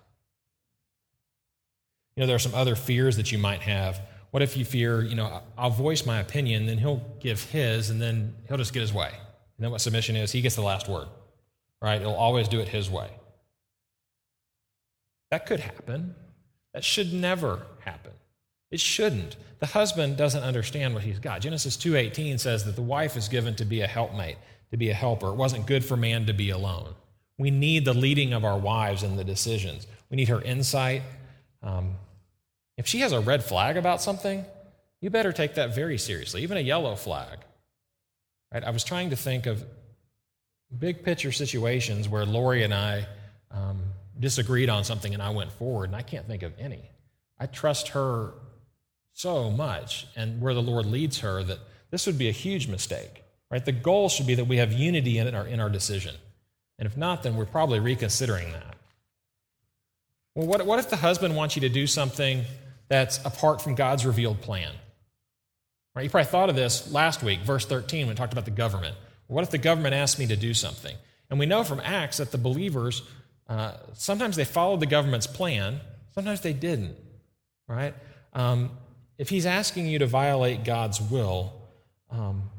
You 2.16 2.22
know, 2.22 2.26
there 2.26 2.34
are 2.34 2.40
some 2.40 2.56
other 2.56 2.74
fears 2.74 3.16
that 3.18 3.30
you 3.30 3.38
might 3.38 3.60
have. 3.60 4.00
What 4.32 4.42
if 4.42 4.56
you 4.56 4.64
fear, 4.64 5.02
you 5.02 5.14
know, 5.14 5.42
I'll 5.56 5.70
voice 5.70 6.04
my 6.04 6.18
opinion, 6.18 6.66
then 6.66 6.78
he'll 6.78 7.04
give 7.20 7.40
his, 7.40 7.88
and 7.88 8.02
then 8.02 8.34
he'll 8.48 8.56
just 8.56 8.72
get 8.72 8.80
his 8.80 8.92
way. 8.92 9.12
You 9.58 9.62
know 9.62 9.70
what 9.70 9.80
submission 9.80 10.16
is? 10.16 10.32
He 10.32 10.40
gets 10.40 10.56
the 10.56 10.62
last 10.62 10.88
word, 10.88 11.06
right? 11.80 12.00
He'll 12.00 12.10
always 12.10 12.48
do 12.48 12.60
it 12.60 12.68
his 12.68 12.90
way. 12.90 13.10
That 15.30 15.46
could 15.46 15.60
happen. 15.60 16.14
That 16.74 16.84
should 16.84 17.12
never 17.12 17.62
happen. 17.80 18.12
It 18.70 18.80
shouldn't. 18.80 19.36
The 19.60 19.66
husband 19.66 20.16
doesn't 20.16 20.42
understand 20.42 20.94
what 20.94 21.02
he's 21.02 21.18
got. 21.18 21.40
Genesis 21.40 21.76
2:18 21.76 22.38
says 22.38 22.64
that 22.64 22.76
the 22.76 22.82
wife 22.82 23.16
is 23.16 23.28
given 23.28 23.54
to 23.56 23.64
be 23.64 23.80
a 23.80 23.86
helpmate, 23.86 24.36
to 24.70 24.76
be 24.76 24.90
a 24.90 24.94
helper. 24.94 25.28
It 25.28 25.36
wasn't 25.36 25.66
good 25.66 25.84
for 25.84 25.96
man 25.96 26.26
to 26.26 26.32
be 26.32 26.50
alone. 26.50 26.94
We 27.38 27.50
need 27.50 27.84
the 27.84 27.94
leading 27.94 28.32
of 28.32 28.44
our 28.44 28.58
wives 28.58 29.02
in 29.02 29.16
the 29.16 29.24
decisions. 29.24 29.86
We 30.10 30.16
need 30.16 30.28
her 30.28 30.42
insight. 30.42 31.02
Um, 31.62 31.96
if 32.76 32.86
she 32.86 33.00
has 33.00 33.12
a 33.12 33.20
red 33.20 33.42
flag 33.42 33.76
about 33.76 34.02
something, 34.02 34.44
you 35.00 35.10
better 35.10 35.32
take 35.32 35.54
that 35.54 35.74
very 35.74 35.98
seriously, 35.98 36.42
even 36.42 36.56
a 36.56 36.60
yellow 36.60 36.96
flag. 36.96 37.38
Right? 38.52 38.64
I 38.64 38.70
was 38.70 38.84
trying 38.84 39.10
to 39.10 39.16
think 39.16 39.46
of 39.46 39.64
big 40.76 41.02
picture 41.02 41.32
situations 41.32 42.08
where 42.08 42.26
Lori 42.26 42.62
and 42.62 42.74
I 42.74 43.06
um, 43.50 43.82
disagreed 44.18 44.68
on 44.68 44.84
something 44.84 45.14
and 45.14 45.22
I 45.22 45.30
went 45.30 45.52
forward, 45.52 45.86
and 45.86 45.96
I 45.96 46.02
can't 46.02 46.26
think 46.26 46.42
of 46.42 46.52
any. 46.58 46.82
I 47.38 47.46
trust 47.46 47.88
her 47.88 48.32
so 49.12 49.50
much 49.50 50.06
and 50.16 50.40
where 50.40 50.54
the 50.54 50.62
Lord 50.62 50.86
leads 50.86 51.20
her 51.20 51.42
that 51.42 51.58
this 51.90 52.06
would 52.06 52.18
be 52.18 52.28
a 52.28 52.32
huge 52.32 52.68
mistake. 52.68 53.22
Right? 53.50 53.64
The 53.64 53.72
goal 53.72 54.08
should 54.08 54.26
be 54.26 54.34
that 54.34 54.44
we 54.44 54.58
have 54.58 54.72
unity 54.72 55.18
in 55.18 55.34
our, 55.34 55.46
in 55.46 55.58
our 55.58 55.70
decision. 55.70 56.14
And 56.78 56.86
if 56.86 56.96
not, 56.96 57.22
then 57.22 57.36
we're 57.36 57.46
probably 57.46 57.80
reconsidering 57.80 58.52
that. 58.52 58.76
Well, 60.34 60.46
what, 60.46 60.66
what 60.66 60.78
if 60.78 60.90
the 60.90 60.96
husband 60.96 61.34
wants 61.34 61.56
you 61.56 61.62
to 61.62 61.68
do 61.68 61.86
something 61.86 62.44
that's 62.88 63.24
apart 63.24 63.62
from 63.62 63.74
God's 63.74 64.04
revealed 64.04 64.40
plan. 64.40 64.72
Right? 65.94 66.04
You 66.04 66.10
probably 66.10 66.30
thought 66.30 66.48
of 66.48 66.56
this 66.56 66.90
last 66.92 67.22
week, 67.22 67.40
verse 67.40 67.66
13, 67.66 68.06
when 68.06 68.08
we 68.10 68.14
talked 68.14 68.32
about 68.32 68.44
the 68.44 68.50
government. 68.50 68.96
What 69.28 69.44
if 69.44 69.50
the 69.50 69.58
government 69.58 69.94
asked 69.94 70.18
me 70.18 70.26
to 70.26 70.36
do 70.36 70.52
something? 70.54 70.96
And 71.30 71.38
we 71.38 71.46
know 71.46 71.62
from 71.62 71.80
Acts 71.84 72.16
that 72.16 72.32
the 72.32 72.38
believers, 72.38 73.02
uh, 73.48 73.74
sometimes 73.92 74.36
they 74.36 74.44
followed 74.44 74.80
the 74.80 74.86
government's 74.86 75.26
plan, 75.26 75.80
sometimes 76.14 76.40
they 76.40 76.52
didn't, 76.54 76.96
right? 77.68 77.94
Um, 78.32 78.70
if 79.18 79.28
he's 79.28 79.46
asking 79.46 79.86
you 79.86 79.98
to 80.00 80.06
violate 80.06 80.64
God's 80.64 81.00
will, 81.00 81.52
um, 82.10 82.50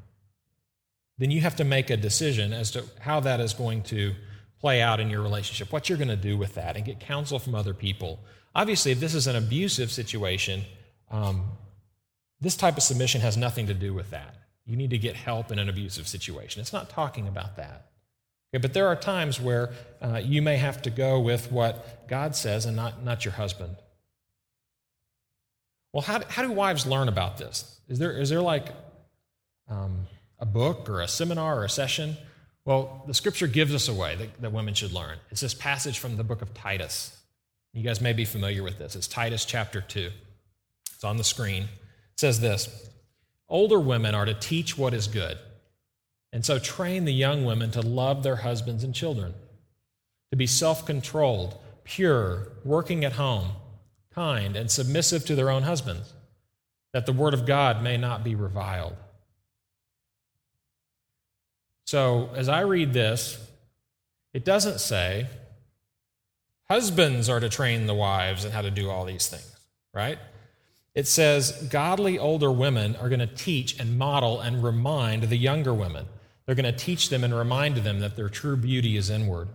then 1.17 1.31
you 1.31 1.41
have 1.41 1.55
to 1.57 1.63
make 1.63 1.89
a 1.89 1.97
decision 1.97 2.53
as 2.53 2.71
to 2.71 2.85
how 2.99 3.19
that 3.21 3.39
is 3.39 3.53
going 3.53 3.83
to 3.83 4.13
play 4.59 4.81
out 4.81 4.99
in 4.99 5.09
your 5.09 5.21
relationship, 5.21 5.71
what 5.71 5.89
you're 5.89 5.97
going 5.97 6.09
to 6.09 6.15
do 6.15 6.37
with 6.37 6.55
that, 6.55 6.75
and 6.75 6.85
get 6.85 6.99
counsel 6.99 7.39
from 7.39 7.55
other 7.55 7.73
people. 7.73 8.19
Obviously, 8.53 8.91
if 8.91 8.99
this 8.99 9.15
is 9.15 9.25
an 9.25 9.35
abusive 9.35 9.91
situation, 9.91 10.63
um, 11.09 11.45
this 12.41 12.55
type 12.55 12.77
of 12.77 12.83
submission 12.83 13.21
has 13.21 13.37
nothing 13.37 13.67
to 13.67 13.73
do 13.73 13.93
with 13.93 14.11
that. 14.11 14.35
You 14.69 14.77
need 14.77 14.91
to 14.91 14.99
get 14.99 15.15
help 15.15 15.51
in 15.51 15.57
an 15.57 15.67
abusive 15.67 16.07
situation. 16.07 16.61
It's 16.61 16.71
not 16.71 16.91
talking 16.91 17.27
about 17.27 17.55
that. 17.57 17.87
Okay, 18.53 18.61
but 18.61 18.73
there 18.73 18.87
are 18.87 18.95
times 18.95 19.41
where 19.41 19.71
uh, 19.99 20.21
you 20.23 20.43
may 20.43 20.57
have 20.57 20.83
to 20.83 20.91
go 20.91 21.19
with 21.19 21.51
what 21.51 22.07
God 22.07 22.35
says 22.35 22.67
and 22.67 22.75
not, 22.75 23.03
not 23.03 23.25
your 23.25 23.33
husband. 23.33 23.75
Well, 25.91 26.03
how, 26.03 26.21
how 26.29 26.43
do 26.43 26.51
wives 26.51 26.85
learn 26.85 27.07
about 27.07 27.39
this? 27.39 27.79
Is 27.87 27.97
there, 27.97 28.11
is 28.11 28.29
there 28.29 28.41
like 28.41 28.67
um, 29.67 30.05
a 30.37 30.45
book 30.45 30.87
or 30.87 31.01
a 31.01 31.07
seminar 31.07 31.57
or 31.57 31.63
a 31.63 31.69
session? 31.69 32.15
Well, 32.63 33.03
the 33.07 33.15
scripture 33.15 33.47
gives 33.47 33.73
us 33.73 33.87
a 33.87 33.93
way 33.93 34.15
that, 34.17 34.39
that 34.39 34.51
women 34.51 34.75
should 34.75 34.93
learn. 34.93 35.17
It's 35.31 35.41
this 35.41 35.55
passage 35.55 35.97
from 35.97 36.15
the 36.15 36.23
book 36.23 36.43
of 36.43 36.53
Titus. 36.53 37.17
You 37.73 37.81
guys 37.81 38.01
may 38.01 38.13
be 38.13 38.25
familiar 38.25 38.61
with 38.61 38.77
this. 38.77 38.95
It's 38.95 39.07
Titus 39.07 39.45
chapter 39.45 39.81
2. 39.81 40.11
It's 40.93 41.03
on 41.03 41.17
the 41.17 41.23
screen. 41.23 41.63
It 41.63 41.69
says 42.17 42.39
this 42.39 42.87
Older 43.49 43.79
women 43.79 44.13
are 44.13 44.25
to 44.25 44.33
teach 44.33 44.77
what 44.77 44.93
is 44.93 45.07
good, 45.07 45.37
and 46.31 46.45
so 46.45 46.59
train 46.59 47.05
the 47.05 47.13
young 47.13 47.45
women 47.45 47.71
to 47.71 47.81
love 47.81 48.21
their 48.21 48.37
husbands 48.37 48.83
and 48.83 48.93
children, 48.93 49.33
to 50.31 50.37
be 50.37 50.45
self 50.45 50.85
controlled, 50.85 51.57
pure, 51.83 52.49
working 52.63 53.03
at 53.03 53.13
home, 53.13 53.51
kind, 54.13 54.55
and 54.55 54.69
submissive 54.69 55.25
to 55.25 55.35
their 55.35 55.49
own 55.49 55.63
husbands, 55.63 56.13
that 56.93 57.07
the 57.07 57.13
word 57.13 57.33
of 57.33 57.47
God 57.47 57.81
may 57.81 57.97
not 57.97 58.23
be 58.23 58.35
reviled. 58.35 58.95
So, 61.85 62.29
as 62.35 62.47
I 62.47 62.61
read 62.61 62.93
this, 62.93 63.43
it 64.31 64.45
doesn't 64.45 64.79
say 64.79 65.25
husbands 66.69 67.29
are 67.29 67.39
to 67.39 67.49
train 67.49 67.87
the 67.87 67.95
wives 67.95 68.43
and 68.43 68.53
how 68.53 68.61
to 68.61 68.69
do 68.69 68.91
all 68.91 69.05
these 69.05 69.27
things, 69.27 69.55
right? 69.91 70.19
It 70.99 71.07
says 71.07 71.51
godly 71.69 72.19
older 72.19 72.51
women 72.51 72.97
are 72.97 73.07
going 73.07 73.21
to 73.21 73.25
teach 73.25 73.79
and 73.79 73.97
model 73.97 74.41
and 74.41 74.61
remind 74.61 75.23
the 75.23 75.37
younger 75.37 75.73
women. 75.73 76.07
They're 76.45 76.55
going 76.55 76.65
to 76.65 76.77
teach 76.77 77.07
them 77.07 77.23
and 77.23 77.33
remind 77.33 77.77
them 77.77 78.01
that 78.01 78.17
their 78.17 78.27
true 78.27 78.57
beauty 78.57 78.97
is 78.97 79.09
inward. 79.09 79.47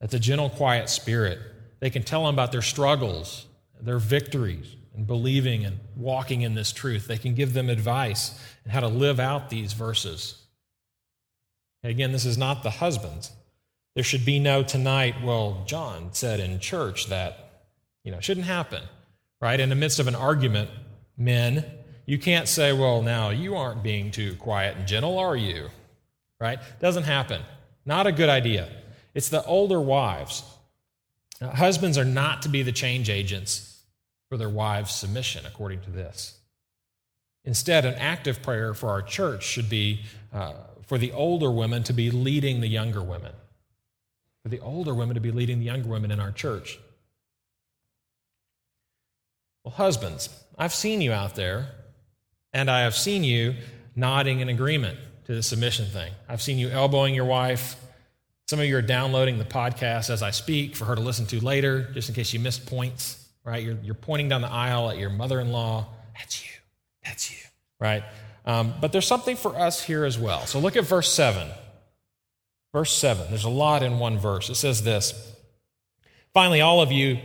That's 0.00 0.14
a 0.14 0.18
gentle, 0.18 0.48
quiet 0.48 0.88
spirit. 0.88 1.38
They 1.80 1.90
can 1.90 2.02
tell 2.02 2.24
them 2.24 2.34
about 2.34 2.52
their 2.52 2.62
struggles, 2.62 3.44
their 3.78 3.98
victories, 3.98 4.74
and 4.94 5.06
believing 5.06 5.66
and 5.66 5.80
walking 5.94 6.40
in 6.40 6.54
this 6.54 6.72
truth. 6.72 7.08
They 7.08 7.18
can 7.18 7.34
give 7.34 7.52
them 7.52 7.68
advice 7.68 8.32
and 8.64 8.72
how 8.72 8.80
to 8.80 8.88
live 8.88 9.20
out 9.20 9.50
these 9.50 9.74
verses. 9.74 10.42
Again, 11.84 12.12
this 12.12 12.24
is 12.24 12.38
not 12.38 12.62
the 12.62 12.70
husbands. 12.70 13.32
There 13.94 14.02
should 14.02 14.24
be 14.24 14.38
no 14.38 14.62
tonight, 14.62 15.22
well, 15.22 15.62
John 15.66 16.14
said 16.14 16.40
in 16.40 16.58
church 16.58 17.08
that, 17.08 17.66
you 18.02 18.10
know, 18.10 18.20
shouldn't 18.20 18.46
happen, 18.46 18.84
right? 19.40 19.58
In 19.58 19.68
the 19.68 19.74
midst 19.74 19.98
of 19.98 20.06
an 20.06 20.14
argument, 20.14 20.70
men, 21.16 21.64
you 22.06 22.18
can't 22.18 22.48
say, 22.48 22.72
well, 22.72 23.02
now 23.02 23.30
you 23.30 23.54
aren't 23.56 23.82
being 23.82 24.10
too 24.10 24.34
quiet 24.36 24.76
and 24.76 24.86
gentle, 24.86 25.18
are 25.18 25.36
you? 25.36 25.68
Right? 26.40 26.58
Doesn't 26.80 27.04
happen. 27.04 27.42
Not 27.84 28.06
a 28.06 28.12
good 28.12 28.28
idea. 28.28 28.68
It's 29.14 29.28
the 29.28 29.44
older 29.44 29.80
wives. 29.80 30.42
Now, 31.40 31.50
husbands 31.50 31.98
are 31.98 32.04
not 32.04 32.42
to 32.42 32.48
be 32.48 32.62
the 32.62 32.72
change 32.72 33.10
agents 33.10 33.82
for 34.28 34.36
their 34.36 34.48
wives' 34.48 34.92
submission, 34.92 35.46
according 35.46 35.80
to 35.82 35.90
this. 35.90 36.38
Instead, 37.44 37.84
an 37.84 37.94
active 37.94 38.42
prayer 38.42 38.74
for 38.74 38.90
our 38.90 39.02
church 39.02 39.44
should 39.44 39.68
be 39.68 40.02
uh, 40.32 40.52
for 40.86 40.98
the 40.98 41.12
older 41.12 41.50
women 41.50 41.82
to 41.84 41.92
be 41.92 42.10
leading 42.10 42.60
the 42.60 42.68
younger 42.68 43.02
women, 43.02 43.32
for 44.42 44.48
the 44.48 44.60
older 44.60 44.94
women 44.94 45.14
to 45.14 45.20
be 45.20 45.30
leading 45.30 45.58
the 45.58 45.64
younger 45.66 45.88
women 45.88 46.10
in 46.10 46.20
our 46.20 46.32
church. 46.32 46.78
Well, 49.68 49.76
husbands, 49.76 50.30
I've 50.56 50.72
seen 50.72 51.02
you 51.02 51.12
out 51.12 51.34
there, 51.34 51.68
and 52.54 52.70
I 52.70 52.84
have 52.84 52.94
seen 52.94 53.22
you 53.22 53.54
nodding 53.94 54.40
in 54.40 54.48
agreement 54.48 54.98
to 55.26 55.34
the 55.34 55.42
submission 55.42 55.84
thing. 55.84 56.10
I've 56.26 56.40
seen 56.40 56.56
you 56.56 56.70
elbowing 56.70 57.14
your 57.14 57.26
wife. 57.26 57.76
Some 58.46 58.60
of 58.60 58.64
you 58.64 58.78
are 58.78 58.82
downloading 58.82 59.36
the 59.36 59.44
podcast 59.44 60.08
as 60.08 60.22
I 60.22 60.30
speak 60.30 60.74
for 60.74 60.86
her 60.86 60.94
to 60.94 61.02
listen 61.02 61.26
to 61.26 61.44
later, 61.44 61.82
just 61.92 62.08
in 62.08 62.14
case 62.14 62.32
you 62.32 62.40
missed 62.40 62.64
points, 62.64 63.22
right? 63.44 63.62
You're, 63.62 63.76
you're 63.82 63.94
pointing 63.94 64.30
down 64.30 64.40
the 64.40 64.50
aisle 64.50 64.88
at 64.88 64.96
your 64.96 65.10
mother 65.10 65.38
in 65.38 65.52
law. 65.52 65.84
That's 66.16 66.42
you. 66.42 66.50
That's 67.04 67.30
you, 67.30 67.46
right? 67.78 68.04
Um, 68.46 68.72
but 68.80 68.90
there's 68.92 69.06
something 69.06 69.36
for 69.36 69.54
us 69.54 69.84
here 69.84 70.06
as 70.06 70.18
well. 70.18 70.46
So 70.46 70.60
look 70.60 70.76
at 70.76 70.84
verse 70.84 71.12
7. 71.12 71.46
Verse 72.72 72.96
7. 72.96 73.26
There's 73.28 73.44
a 73.44 73.50
lot 73.50 73.82
in 73.82 73.98
one 73.98 74.18
verse. 74.18 74.48
It 74.48 74.54
says 74.54 74.82
this 74.82 75.36
Finally, 76.32 76.62
all 76.62 76.80
of 76.80 76.90
you, 76.90 77.18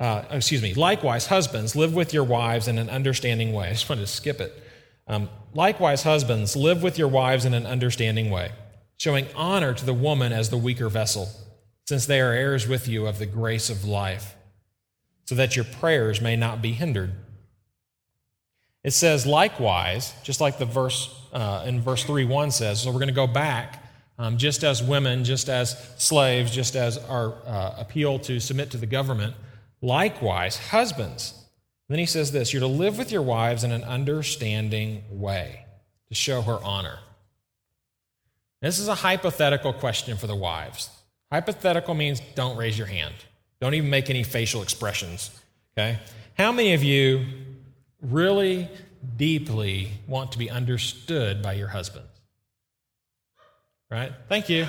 uh, 0.00 0.24
excuse 0.30 0.62
me, 0.62 0.72
likewise, 0.72 1.26
husbands, 1.26 1.76
live 1.76 1.94
with 1.94 2.14
your 2.14 2.24
wives 2.24 2.66
in 2.68 2.78
an 2.78 2.88
understanding 2.88 3.52
way. 3.52 3.68
I 3.68 3.72
just 3.72 3.86
wanted 3.86 4.00
to 4.00 4.06
skip 4.06 4.40
it. 4.40 4.64
Um, 5.06 5.28
likewise, 5.52 6.02
husbands, 6.04 6.56
live 6.56 6.82
with 6.82 6.98
your 6.98 7.08
wives 7.08 7.44
in 7.44 7.52
an 7.52 7.66
understanding 7.66 8.30
way, 8.30 8.52
showing 8.96 9.26
honor 9.36 9.74
to 9.74 9.84
the 9.84 9.92
woman 9.92 10.32
as 10.32 10.48
the 10.48 10.56
weaker 10.56 10.88
vessel, 10.88 11.28
since 11.86 12.06
they 12.06 12.18
are 12.20 12.32
heirs 12.32 12.66
with 12.66 12.88
you 12.88 13.06
of 13.06 13.18
the 13.18 13.26
grace 13.26 13.68
of 13.68 13.84
life, 13.84 14.36
so 15.26 15.34
that 15.34 15.54
your 15.54 15.66
prayers 15.66 16.22
may 16.22 16.34
not 16.34 16.62
be 16.62 16.72
hindered. 16.72 17.12
It 18.82 18.92
says, 18.92 19.26
likewise, 19.26 20.14
just 20.22 20.40
like 20.40 20.56
the 20.56 20.64
verse 20.64 21.14
uh, 21.34 21.64
in 21.66 21.82
verse 21.82 22.04
3 22.04 22.24
1 22.24 22.50
says, 22.52 22.80
so 22.80 22.90
we're 22.90 22.94
going 22.94 23.08
to 23.08 23.14
go 23.14 23.26
back, 23.26 23.84
um, 24.18 24.38
just 24.38 24.64
as 24.64 24.82
women, 24.82 25.24
just 25.24 25.50
as 25.50 25.76
slaves, 25.98 26.50
just 26.50 26.74
as 26.74 26.96
our 26.96 27.34
uh, 27.44 27.74
appeal 27.76 28.18
to 28.20 28.40
submit 28.40 28.70
to 28.70 28.78
the 28.78 28.86
government, 28.86 29.34
likewise, 29.80 30.58
husbands. 30.68 31.34
then 31.88 31.98
he 31.98 32.06
says 32.06 32.32
this 32.32 32.52
you're 32.52 32.60
to 32.60 32.66
live 32.66 32.98
with 32.98 33.10
your 33.10 33.22
wives 33.22 33.64
in 33.64 33.72
an 33.72 33.84
understanding 33.84 35.02
way 35.10 35.64
to 36.08 36.14
show 36.14 36.42
her 36.42 36.58
honor. 36.62 36.98
This 38.62 38.78
is 38.78 38.88
a 38.88 38.94
hypothetical 38.94 39.72
question 39.72 40.16
for 40.16 40.26
the 40.26 40.36
wives. 40.36 40.90
Hypothetical 41.32 41.94
means 41.94 42.20
don't 42.34 42.56
raise 42.56 42.76
your 42.76 42.86
hand, 42.86 43.14
don't 43.60 43.74
even 43.74 43.90
make 43.90 44.10
any 44.10 44.22
facial 44.22 44.62
expressions. 44.62 45.30
Okay? 45.76 45.98
How 46.36 46.52
many 46.52 46.74
of 46.74 46.82
you 46.82 47.24
really 48.02 48.68
deeply 49.16 49.92
want 50.06 50.32
to 50.32 50.38
be 50.38 50.50
understood 50.50 51.42
by 51.42 51.54
your 51.54 51.68
husband. 51.68 52.06
Right? 53.90 54.12
Thank 54.28 54.48
you. 54.48 54.64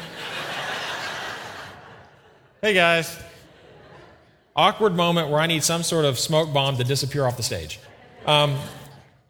hey 2.61 2.73
guys. 2.73 3.17
Awkward 4.55 4.95
moment 4.95 5.29
where 5.29 5.39
I 5.39 5.47
need 5.47 5.63
some 5.63 5.83
sort 5.83 6.05
of 6.05 6.19
smoke 6.19 6.53
bomb 6.53 6.77
to 6.77 6.83
disappear 6.83 7.25
off 7.25 7.37
the 7.37 7.43
stage. 7.43 7.79
Um, 8.25 8.57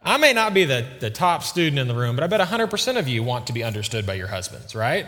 I 0.01 0.17
may 0.17 0.33
not 0.33 0.53
be 0.53 0.65
the, 0.65 0.85
the 0.99 1.09
top 1.09 1.43
student 1.43 1.77
in 1.77 1.87
the 1.87 1.93
room, 1.95 2.15
but 2.15 2.23
I 2.23 2.27
bet 2.27 2.41
100% 2.41 2.97
of 2.97 3.07
you 3.07 3.21
want 3.21 3.47
to 3.47 3.53
be 3.53 3.63
understood 3.63 4.05
by 4.05 4.15
your 4.15 4.27
husbands, 4.27 4.73
right? 4.73 5.05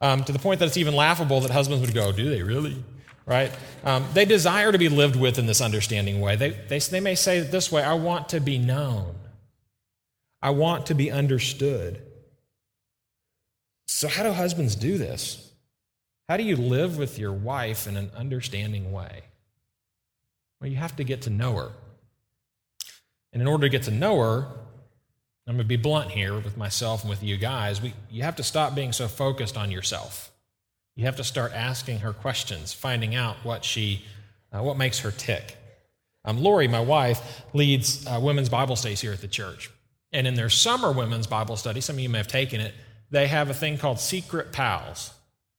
Um, 0.00 0.24
to 0.24 0.32
the 0.32 0.40
point 0.40 0.58
that 0.60 0.66
it's 0.66 0.76
even 0.76 0.94
laughable 0.94 1.40
that 1.40 1.50
husbands 1.50 1.80
would 1.80 1.94
go, 1.94 2.10
Do 2.10 2.28
they 2.28 2.42
really? 2.42 2.82
right? 3.26 3.52
Um, 3.84 4.04
they 4.12 4.24
desire 4.24 4.72
to 4.72 4.78
be 4.78 4.88
lived 4.88 5.16
with 5.16 5.38
in 5.38 5.46
this 5.46 5.60
understanding 5.60 6.20
way. 6.20 6.36
They, 6.36 6.50
they, 6.50 6.78
they 6.78 7.00
may 7.00 7.14
say 7.14 7.38
it 7.38 7.50
this 7.50 7.70
way 7.72 7.82
I 7.82 7.94
want 7.94 8.30
to 8.30 8.40
be 8.40 8.58
known, 8.58 9.14
I 10.42 10.50
want 10.50 10.86
to 10.86 10.94
be 10.94 11.10
understood. 11.10 12.02
So, 13.86 14.08
how 14.08 14.22
do 14.22 14.32
husbands 14.32 14.76
do 14.76 14.98
this? 14.98 15.52
How 16.28 16.36
do 16.38 16.42
you 16.42 16.56
live 16.56 16.96
with 16.96 17.18
your 17.18 17.32
wife 17.32 17.86
in 17.86 17.96
an 17.96 18.10
understanding 18.16 18.92
way? 18.92 19.22
Well, 20.64 20.72
you 20.72 20.78
have 20.78 20.96
to 20.96 21.04
get 21.04 21.20
to 21.22 21.30
know 21.30 21.56
her. 21.56 21.72
And 23.34 23.42
in 23.42 23.46
order 23.46 23.66
to 23.66 23.68
get 23.68 23.82
to 23.82 23.90
know 23.90 24.18
her, 24.18 24.46
I'm 25.46 25.56
going 25.56 25.58
to 25.58 25.64
be 25.64 25.76
blunt 25.76 26.10
here 26.10 26.32
with 26.38 26.56
myself 26.56 27.02
and 27.02 27.10
with 27.10 27.22
you 27.22 27.36
guys. 27.36 27.82
We, 27.82 27.92
you 28.08 28.22
have 28.22 28.36
to 28.36 28.42
stop 28.42 28.74
being 28.74 28.92
so 28.92 29.06
focused 29.06 29.58
on 29.58 29.70
yourself. 29.70 30.32
You 30.96 31.04
have 31.04 31.16
to 31.16 31.24
start 31.24 31.52
asking 31.52 31.98
her 31.98 32.14
questions, 32.14 32.72
finding 32.72 33.14
out 33.14 33.36
what 33.42 33.62
she, 33.62 34.06
uh, 34.54 34.62
what 34.62 34.78
makes 34.78 35.00
her 35.00 35.10
tick. 35.10 35.58
Um, 36.24 36.42
Lori, 36.42 36.66
my 36.66 36.80
wife, 36.80 37.42
leads 37.52 38.06
uh, 38.06 38.18
women's 38.22 38.48
Bible 38.48 38.76
studies 38.76 39.02
here 39.02 39.12
at 39.12 39.20
the 39.20 39.28
church. 39.28 39.70
And 40.12 40.26
in 40.26 40.34
their 40.34 40.48
summer 40.48 40.92
women's 40.92 41.26
Bible 41.26 41.58
study, 41.58 41.82
some 41.82 41.96
of 41.96 42.00
you 42.00 42.08
may 42.08 42.16
have 42.16 42.26
taken 42.26 42.62
it, 42.62 42.72
they 43.10 43.26
have 43.26 43.50
a 43.50 43.54
thing 43.54 43.76
called 43.76 44.00
Secret 44.00 44.50
Pals. 44.50 45.12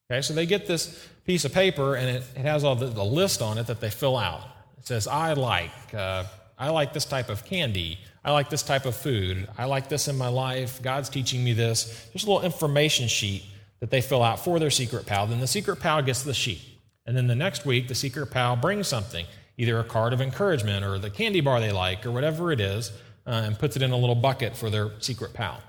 Okay, 0.10 0.24
so 0.24 0.34
they 0.34 0.48
get 0.48 0.66
this 0.66 1.08
piece 1.26 1.46
of 1.46 1.54
paper 1.54 1.94
and 1.94 2.10
it, 2.10 2.24
it 2.36 2.42
has 2.42 2.64
all 2.64 2.76
the, 2.76 2.88
the 2.88 3.06
list 3.06 3.44
on 3.44 3.60
it 3.60 3.68
that 3.68 3.82
they 3.82 3.92
fill 3.92 4.18
out. 4.18 4.42
Says, 4.86 5.08
I 5.08 5.34
like, 5.34 5.94
uh, 5.94 6.26
I 6.58 6.70
like 6.70 6.94
this 6.94 7.06
type 7.06 7.30
of 7.30 7.44
candy. 7.44 8.00
I 8.24 8.32
like 8.32 8.50
this 8.50 8.64
type 8.64 8.86
of 8.86 8.96
food. 8.96 9.48
I 9.58 9.66
like 9.66 9.90
this 9.90 10.08
in 10.08 10.16
my 10.18 10.28
life. 10.28 10.82
God's 10.82 11.10
teaching 11.10 11.44
me 11.44 11.54
this. 11.54 12.08
Just 12.14 12.26
a 12.26 12.32
little 12.32 12.46
information 12.46 13.08
sheet 13.08 13.44
that 13.80 13.90
they 13.90 14.02
fill 14.02 14.22
out 14.22 14.40
for 14.40 14.60
their 14.60 14.70
secret 14.70 15.06
pal. 15.06 15.26
Then 15.28 15.40
the 15.40 15.48
secret 15.48 15.78
pal 15.78 16.02
gets 16.02 16.24
the 16.24 16.34
sheet. 16.34 16.62
And 17.06 17.18
then 17.18 17.28
the 17.28 17.36
next 17.36 17.66
week, 17.66 17.88
the 17.88 17.96
secret 17.96 18.28
pal 18.28 18.56
brings 18.56 18.88
something, 18.88 19.26
either 19.58 19.80
a 19.80 19.84
card 19.84 20.14
of 20.14 20.22
encouragement 20.22 20.86
or 20.86 20.98
the 20.98 21.10
candy 21.10 21.42
bar 21.42 21.60
they 21.60 21.72
like 21.72 22.06
or 22.06 22.12
whatever 22.12 22.52
it 22.52 22.60
is, 22.60 22.92
uh, 23.28 23.42
and 23.46 23.58
puts 23.58 23.76
it 23.76 23.82
in 23.82 23.92
a 23.92 23.98
little 23.98 24.16
bucket 24.16 24.56
for 24.56 24.70
their 24.70 24.92
secret 25.00 25.34
pal. 25.34 25.62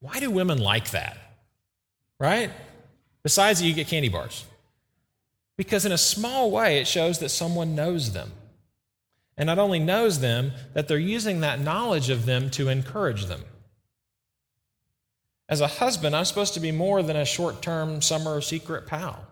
Why 0.00 0.20
do 0.20 0.30
women 0.30 0.58
like 0.58 0.90
that? 0.92 1.18
Right? 2.18 2.50
Besides, 3.22 3.62
you 3.62 3.74
get 3.74 3.88
candy 3.88 4.08
bars. 4.08 4.46
Because 5.58 5.84
in 5.84 5.92
a 5.92 5.98
small 5.98 6.50
way, 6.50 6.78
it 6.78 6.86
shows 6.86 7.18
that 7.18 7.28
someone 7.28 7.74
knows 7.74 8.12
them. 8.12 8.30
And 9.36 9.48
not 9.48 9.58
only 9.58 9.80
knows 9.80 10.20
them, 10.20 10.52
that 10.72 10.88
they're 10.88 10.98
using 10.98 11.40
that 11.40 11.60
knowledge 11.60 12.08
of 12.08 12.24
them 12.24 12.48
to 12.50 12.68
encourage 12.68 13.26
them. 13.26 13.42
As 15.48 15.60
a 15.60 15.66
husband, 15.66 16.14
I'm 16.14 16.24
supposed 16.24 16.54
to 16.54 16.60
be 16.60 16.72
more 16.72 17.02
than 17.02 17.16
a 17.16 17.24
short 17.24 17.60
term 17.60 18.00
summer 18.00 18.40
secret 18.40 18.86
pal. 18.86 19.26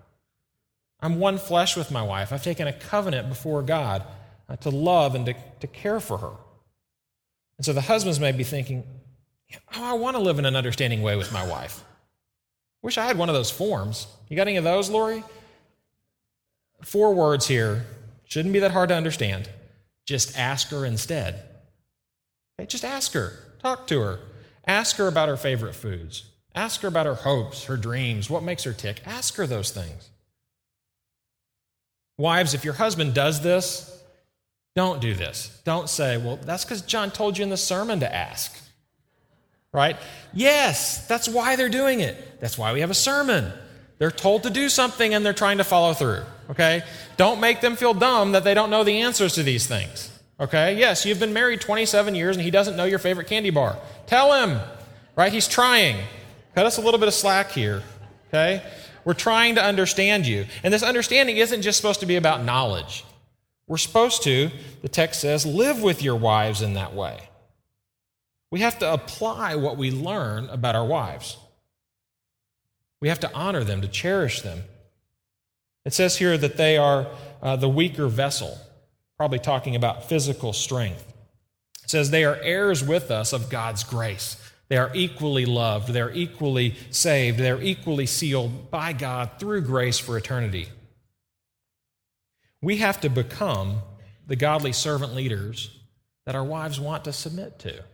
I'm 1.01 1.21
one 1.21 1.39
flesh 1.39 1.77
with 1.77 1.91
my 1.91 2.03
wife. 2.03 2.33
I've 2.33 2.43
taken 2.43 2.67
a 2.67 2.73
covenant 2.73 3.29
before 3.29 3.63
God 3.63 4.03
uh, 4.49 4.57
to 4.57 4.71
love 4.71 5.15
and 5.15 5.27
to, 5.27 5.35
to 5.61 5.67
care 5.67 6.01
for 6.01 6.19
her. 6.19 6.33
And 7.59 7.65
so 7.65 7.73
the 7.73 7.83
husbands 7.83 8.19
may 8.19 8.33
be 8.33 8.45
thinking, 8.45 8.83
oh, 9.77 9.85
I 9.85 9.93
want 9.93 10.17
to 10.17 10.23
live 10.23 10.39
in 10.39 10.45
an 10.45 10.57
understanding 10.57 11.03
way 11.03 11.17
with 11.17 11.33
my 11.33 11.47
wife. 11.47 11.85
Wish 12.83 12.99
I 12.99 13.05
had 13.05 13.19
one 13.19 13.29
of 13.29 13.35
those 13.35 13.51
forms. 13.51 14.07
You 14.29 14.37
got 14.37 14.49
any 14.49 14.57
of 14.57 14.65
those, 14.65 14.91
Lori? 14.91 15.23
Four 16.83 17.15
words 17.15 17.49
here. 17.49 17.87
Shouldn't 18.25 18.53
be 18.53 18.61
that 18.61 18.73
hard 18.73 18.89
to 18.89 18.95
understand. 18.95 19.49
Just 20.05 20.39
ask 20.39 20.69
her 20.69 20.85
instead. 20.85 21.43
Okay, 22.59 22.67
just 22.67 22.85
ask 22.85 23.13
her. 23.13 23.33
Talk 23.63 23.87
to 23.89 24.01
her. 24.01 24.21
Ask 24.67 24.97
her 24.97 25.09
about 25.09 25.29
her 25.29 25.37
favorite 25.37 25.75
foods. 25.75 26.25
Ask 26.55 26.81
her 26.81 26.89
about 26.89 27.07
her 27.07 27.15
hopes, 27.15 27.65
her 27.65 27.77
dreams, 27.77 28.31
what 28.31 28.43
makes 28.43 28.65
her 28.65 28.73
tick. 28.73 29.03
Ask 29.05 29.37
her 29.37 29.47
those 29.47 29.71
things. 29.71 30.11
Wives, 32.19 32.55
if 32.55 32.65
your 32.65 32.75
husband 32.75 33.15
does 33.15 33.43
this, 33.43 33.93
don't 34.75 35.01
do 35.01 35.15
this. 35.15 35.61
Don't 35.65 35.89
say, 35.89 36.17
well, 36.17 36.37
that's 36.37 36.65
because 36.65 36.83
John 36.83 37.11
told 37.11 37.37
you 37.37 37.45
in 37.45 37.51
the 37.51 37.57
sermon 37.57 38.01
to 38.01 38.15
ask. 38.15 38.59
Right? 39.73 39.97
Yes, 40.33 41.07
that's 41.07 41.29
why 41.29 41.57
they're 41.57 41.69
doing 41.69 42.01
it. 42.01 42.41
That's 42.41 42.57
why 42.57 42.73
we 42.73 42.81
have 42.81 42.91
a 42.91 42.95
sermon. 42.95 43.53
They're 43.99 44.11
told 44.11 44.45
to 44.45 44.51
do 44.51 44.69
something 44.69 45.13
and 45.13 45.25
they're 45.25 45.35
trying 45.35 45.59
to 45.59 45.65
follow 45.65 45.93
through. 45.93 46.23
Okay? 46.51 46.83
Don't 47.17 47.41
make 47.41 47.61
them 47.61 47.77
feel 47.77 47.95
dumb 47.95 48.33
that 48.33 48.45
they 48.45 48.55
don't 48.55 48.71
know 48.71 48.85
the 48.85 49.01
answers 49.01 49.35
to 49.35 49.43
these 49.43 49.67
things. 49.67 50.11
Okay? 50.39 50.79
Yes, 50.79 51.05
you've 51.05 51.21
been 51.21 51.33
married 51.33 51.61
27 51.61 52.15
years 52.15 52.37
and 52.37 52.45
he 52.45 52.51
doesn't 52.51 52.77
know 52.77 52.85
your 52.85 52.99
favorite 52.99 53.27
candy 53.27 53.51
bar. 53.51 53.79
Tell 54.07 54.33
him. 54.33 54.61
Right? 55.17 55.33
He's 55.33 55.49
trying. 55.49 56.05
Cut 56.55 56.67
us 56.67 56.79
a 56.79 56.81
little 56.81 57.01
bit 57.01 57.09
of 57.09 57.15
slack 57.15 57.51
here. 57.51 57.83
Okay? 58.29 58.63
We're 59.05 59.15
trying 59.15 59.55
to 59.55 59.65
understand 59.65 60.27
you. 60.27 60.47
And 60.63 60.73
this 60.73 60.83
understanding 60.83 61.37
isn't 61.37 61.63
just 61.63 61.79
supposed 61.79 62.01
to 62.01 62.07
be 62.07 62.17
about 62.17 62.45
knowledge. 62.45 63.05
We're 63.69 63.77
supposed 63.79 64.23
to, 64.25 64.51
the 64.83 64.89
text 64.89 65.21
says, 65.21 65.45
live 65.45 65.83
with 65.83 66.03
your 66.03 66.17
wives 66.17 66.63
in 66.63 66.75
that 66.75 66.95
way. 66.95 67.29
We 68.51 68.61
have 68.61 68.79
to 68.79 68.93
apply 68.93 69.57
what 69.57 69.77
we 69.77 69.91
learn 69.91 70.49
about 70.51 70.77
our 70.77 70.85
wives. 70.85 71.37
We 73.01 73.09
have 73.09 73.21
to 73.21 73.33
honor 73.35 73.65
them, 73.65 73.81
to 73.83 73.89
cherish 73.89 74.43
them. 74.43 74.63
It 75.87 75.95
says 75.95 76.17
here 76.17 76.37
that 76.37 76.57
they 76.57 76.77
are 76.77 77.07
uh, 77.41 77.55
the 77.55 77.69
weaker 77.69 78.09
vessel, 78.09 78.59
probably 79.17 79.39
talking 79.39 79.77
about 79.77 80.09
physical 80.09 80.53
strength. 80.53 81.15
It 81.85 81.91
says 81.91 82.11
they 82.11 82.25
are 82.25 82.35
heirs 82.43 82.83
with 82.83 83.13
us 83.13 83.33
of 83.33 83.49
God's 83.49 83.85
grace. 83.85 84.37
They 84.69 84.79
are 84.79 84.91
equally 84.95 85.47
loved. 85.47 85.93
They're 85.93 86.13
equally 86.13 86.75
saved. 86.91 87.39
They're 87.39 87.63
equally 87.63 88.07
sealed 88.07 88.69
by 88.69 88.95
God 88.95 89.31
through 89.39 89.61
grace 89.61 90.01
for 90.01 90.19
eternity. 90.19 90.67
We 92.61 92.79
have 92.79 93.01
to 93.03 93.09
become 93.09 93.79
the 94.27 94.35
godly 94.35 94.73
servant 94.73 95.15
leaders 95.15 95.71
that 96.25 96.35
our 96.35 96.43
wives 96.43 96.81
want 96.81 97.05
to 97.05 97.13
submit 97.13 97.61
to. 97.61 97.85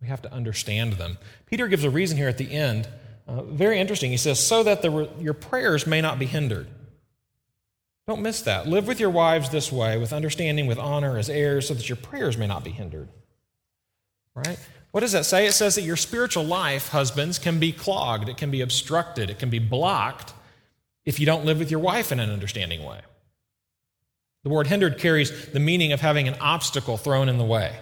We 0.00 0.08
have 0.08 0.22
to 0.22 0.32
understand 0.32 0.94
them. 0.94 1.18
Peter 1.46 1.68
gives 1.68 1.84
a 1.84 1.90
reason 1.90 2.16
here 2.16 2.28
at 2.28 2.38
the 2.38 2.50
end. 2.52 2.88
Uh, 3.26 3.42
very 3.42 3.78
interesting. 3.78 4.10
He 4.10 4.16
says, 4.16 4.44
so 4.44 4.62
that 4.62 4.82
your 5.20 5.34
prayers 5.34 5.86
may 5.86 6.00
not 6.00 6.18
be 6.18 6.26
hindered. 6.26 6.66
Don't 8.06 8.22
miss 8.22 8.42
that. 8.42 8.66
Live 8.66 8.88
with 8.88 8.98
your 8.98 9.10
wives 9.10 9.50
this 9.50 9.70
way, 9.70 9.96
with 9.96 10.12
understanding, 10.12 10.66
with 10.66 10.78
honor, 10.78 11.16
as 11.16 11.30
heirs, 11.30 11.68
so 11.68 11.74
that 11.74 11.88
your 11.88 11.96
prayers 11.96 12.36
may 12.36 12.46
not 12.46 12.64
be 12.64 12.70
hindered. 12.70 13.08
Right? 14.34 14.58
What 14.90 15.00
does 15.00 15.12
that 15.12 15.24
say? 15.24 15.46
It 15.46 15.52
says 15.52 15.76
that 15.76 15.82
your 15.82 15.96
spiritual 15.96 16.44
life, 16.44 16.88
husbands, 16.88 17.38
can 17.38 17.58
be 17.60 17.72
clogged, 17.72 18.28
it 18.28 18.36
can 18.36 18.50
be 18.50 18.60
obstructed, 18.60 19.30
it 19.30 19.38
can 19.38 19.50
be 19.50 19.58
blocked 19.58 20.34
if 21.04 21.20
you 21.20 21.26
don't 21.26 21.44
live 21.44 21.58
with 21.58 21.70
your 21.70 21.80
wife 21.80 22.12
in 22.12 22.20
an 22.20 22.30
understanding 22.30 22.84
way. 22.84 23.00
The 24.42 24.50
word 24.50 24.66
hindered 24.66 24.98
carries 24.98 25.50
the 25.50 25.60
meaning 25.60 25.92
of 25.92 26.00
having 26.00 26.26
an 26.26 26.34
obstacle 26.40 26.96
thrown 26.96 27.28
in 27.28 27.38
the 27.38 27.44
way 27.44 27.78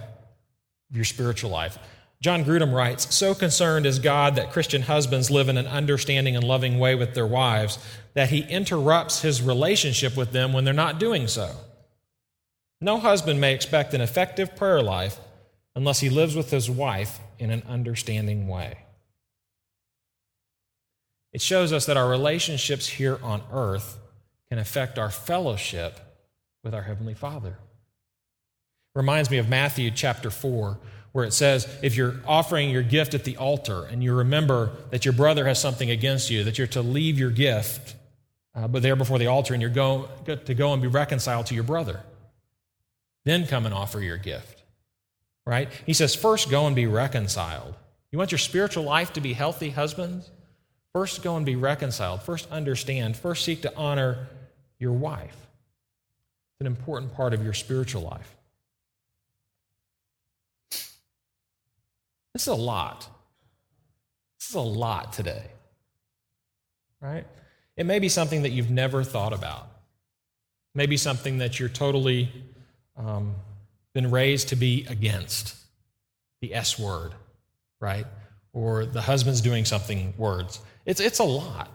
of 0.90 0.96
your 0.96 1.04
spiritual 1.04 1.50
life. 1.50 1.78
John 2.22 2.44
Grudem 2.44 2.74
writes 2.74 3.14
So 3.14 3.34
concerned 3.34 3.86
is 3.86 3.98
God 3.98 4.34
that 4.36 4.52
Christian 4.52 4.82
husbands 4.82 5.30
live 5.30 5.48
in 5.48 5.56
an 5.56 5.66
understanding 5.66 6.36
and 6.36 6.44
loving 6.44 6.78
way 6.78 6.94
with 6.94 7.14
their 7.14 7.26
wives 7.26 7.78
that 8.14 8.30
he 8.30 8.42
interrupts 8.42 9.22
his 9.22 9.40
relationship 9.40 10.16
with 10.16 10.32
them 10.32 10.52
when 10.52 10.64
they're 10.64 10.74
not 10.74 11.00
doing 11.00 11.26
so. 11.28 11.54
No 12.80 12.98
husband 12.98 13.40
may 13.40 13.54
expect 13.54 13.94
an 13.94 14.00
effective 14.00 14.56
prayer 14.56 14.82
life 14.82 15.18
unless 15.74 16.00
he 16.00 16.10
lives 16.10 16.34
with 16.34 16.50
his 16.50 16.68
wife 16.68 17.20
in 17.38 17.50
an 17.50 17.62
understanding 17.68 18.48
way. 18.48 18.78
It 21.32 21.40
shows 21.40 21.72
us 21.72 21.86
that 21.86 21.96
our 21.96 22.08
relationships 22.08 22.88
here 22.88 23.18
on 23.22 23.42
earth 23.52 23.98
can 24.48 24.58
affect 24.58 24.98
our 24.98 25.10
fellowship 25.10 25.98
with 26.64 26.74
our 26.74 26.82
Heavenly 26.82 27.14
Father. 27.14 27.58
Reminds 28.94 29.30
me 29.30 29.38
of 29.38 29.48
Matthew 29.48 29.90
chapter 29.92 30.30
4, 30.30 30.78
where 31.12 31.24
it 31.24 31.32
says, 31.32 31.66
if 31.82 31.96
you're 31.96 32.14
offering 32.26 32.70
your 32.70 32.82
gift 32.82 33.14
at 33.14 33.24
the 33.24 33.36
altar 33.36 33.84
and 33.84 34.02
you 34.02 34.14
remember 34.14 34.70
that 34.90 35.04
your 35.04 35.14
brother 35.14 35.46
has 35.46 35.60
something 35.60 35.90
against 35.90 36.30
you, 36.30 36.44
that 36.44 36.56
you're 36.56 36.66
to 36.68 36.82
leave 36.82 37.18
your 37.18 37.30
gift, 37.30 37.96
uh, 38.54 38.68
but 38.68 38.82
there 38.82 38.96
before 38.96 39.18
the 39.18 39.26
altar, 39.26 39.54
and 39.54 39.60
you're 39.60 39.70
go, 39.70 40.08
to 40.26 40.54
go 40.54 40.72
and 40.72 40.82
be 40.82 40.88
reconciled 40.88 41.46
to 41.46 41.54
your 41.54 41.64
brother. 41.64 42.00
Then 43.24 43.46
come 43.46 43.66
and 43.66 43.74
offer 43.74 44.00
your 44.00 44.16
gift. 44.16 44.62
Right? 45.46 45.68
He 45.86 45.94
says, 45.94 46.14
first 46.14 46.50
go 46.50 46.66
and 46.66 46.76
be 46.76 46.86
reconciled. 46.86 47.74
You 48.12 48.18
want 48.18 48.30
your 48.30 48.38
spiritual 48.38 48.84
life 48.84 49.12
to 49.14 49.20
be 49.20 49.32
healthy, 49.32 49.70
husbands? 49.70 50.30
First 50.92 51.22
go 51.22 51.36
and 51.36 51.46
be 51.46 51.56
reconciled. 51.56 52.22
First 52.22 52.50
understand. 52.50 53.16
First 53.16 53.44
seek 53.44 53.62
to 53.62 53.76
honor 53.76 54.28
your 54.78 54.92
wife. 54.92 55.36
It's 56.52 56.60
an 56.60 56.66
important 56.66 57.14
part 57.14 57.32
of 57.32 57.42
your 57.42 57.52
spiritual 57.52 58.02
life. 58.02 58.36
This 62.32 62.42
is 62.42 62.48
a 62.48 62.54
lot. 62.54 63.08
This 64.38 64.50
is 64.50 64.54
a 64.54 64.60
lot 64.60 65.12
today. 65.12 65.44
Right? 67.00 67.26
It 67.76 67.86
may 67.86 67.98
be 67.98 68.08
something 68.08 68.42
that 68.42 68.50
you've 68.50 68.70
never 68.70 69.02
thought 69.02 69.32
about. 69.32 69.68
Maybe 70.74 70.96
something 70.96 71.38
that 71.38 71.58
you're 71.58 71.68
totally 71.68 72.30
um, 72.96 73.34
been 73.94 74.10
raised 74.10 74.48
to 74.48 74.56
be 74.56 74.86
against. 74.88 75.56
The 76.40 76.54
S 76.54 76.78
word, 76.78 77.12
right? 77.80 78.06
Or 78.52 78.86
the 78.86 79.02
husband's 79.02 79.40
doing 79.40 79.64
something 79.64 80.14
words. 80.16 80.60
It's, 80.86 81.00
it's 81.00 81.18
a 81.18 81.24
lot. 81.24 81.70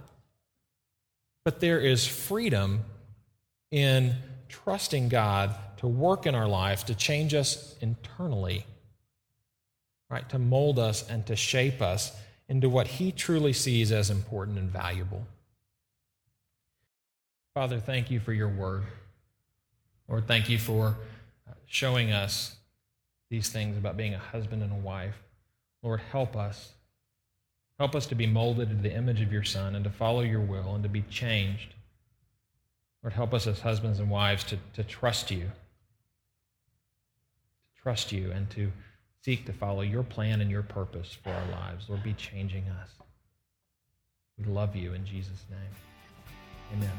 But 1.43 1.59
there 1.59 1.79
is 1.79 2.07
freedom 2.07 2.81
in 3.71 4.15
trusting 4.49 5.09
God 5.09 5.55
to 5.77 5.87
work 5.87 6.25
in 6.25 6.33
our 6.33 6.47
life, 6.47 6.85
to 6.85 6.95
change 6.95 7.33
us 7.33 7.75
internally 7.81 8.65
right? 10.15 10.29
To 10.29 10.39
mold 10.39 10.79
us 10.79 11.05
and 11.09 11.25
to 11.25 11.35
shape 11.35 11.81
us 11.81 12.15
into 12.47 12.69
what 12.69 12.87
He 12.87 13.11
truly 13.11 13.51
sees 13.51 13.91
as 13.91 14.09
important 14.09 14.57
and 14.57 14.69
valuable. 14.69 15.27
Father, 17.53 17.81
thank 17.81 18.09
you 18.09 18.21
for 18.21 18.31
your 18.31 18.47
word. 18.47 18.83
Lord, 20.07 20.25
thank 20.25 20.47
you 20.47 20.57
for 20.57 20.95
uh, 21.49 21.53
showing 21.65 22.13
us 22.13 22.55
these 23.29 23.49
things 23.49 23.77
about 23.77 23.97
being 23.97 24.13
a 24.13 24.17
husband 24.17 24.63
and 24.63 24.71
a 24.71 24.75
wife. 24.75 25.15
Lord, 25.83 25.99
help 25.99 26.37
us. 26.37 26.71
Help 27.77 27.93
us 27.93 28.05
to 28.05 28.15
be 28.15 28.25
molded 28.25 28.69
into 28.69 28.83
the 28.83 28.95
image 28.95 29.19
of 29.19 29.33
your 29.33 29.43
Son 29.43 29.75
and 29.75 29.83
to 29.83 29.89
follow 29.89 30.21
your 30.21 30.39
will 30.39 30.75
and 30.75 30.83
to 30.83 30.89
be 30.89 31.01
changed. 31.01 31.73
Lord, 33.03 33.11
help 33.11 33.33
us 33.33 33.47
as 33.47 33.59
husbands 33.59 33.99
and 33.99 34.09
wives 34.09 34.45
to, 34.45 34.57
to 34.75 34.83
trust 34.85 35.29
you. 35.29 35.51
To 37.75 37.81
trust 37.81 38.13
you 38.13 38.31
and 38.31 38.49
to 38.51 38.71
seek 39.25 39.43
to 39.43 39.53
follow 39.53 39.81
your 39.81 40.03
plan 40.03 40.39
and 40.39 40.51
your 40.51 40.61
purpose 40.61 41.17
for 41.23 41.31
our 41.31 41.51
lives. 41.51 41.89
Lord, 41.89 42.03
be 42.03 42.13
changing 42.13 42.63
us. 42.67 42.89
We 44.37 44.45
love 44.45 44.75
you 44.75 44.93
in 44.93 45.03
Jesus' 45.03 45.43
name. 45.49 46.77
Amen. 46.77 46.91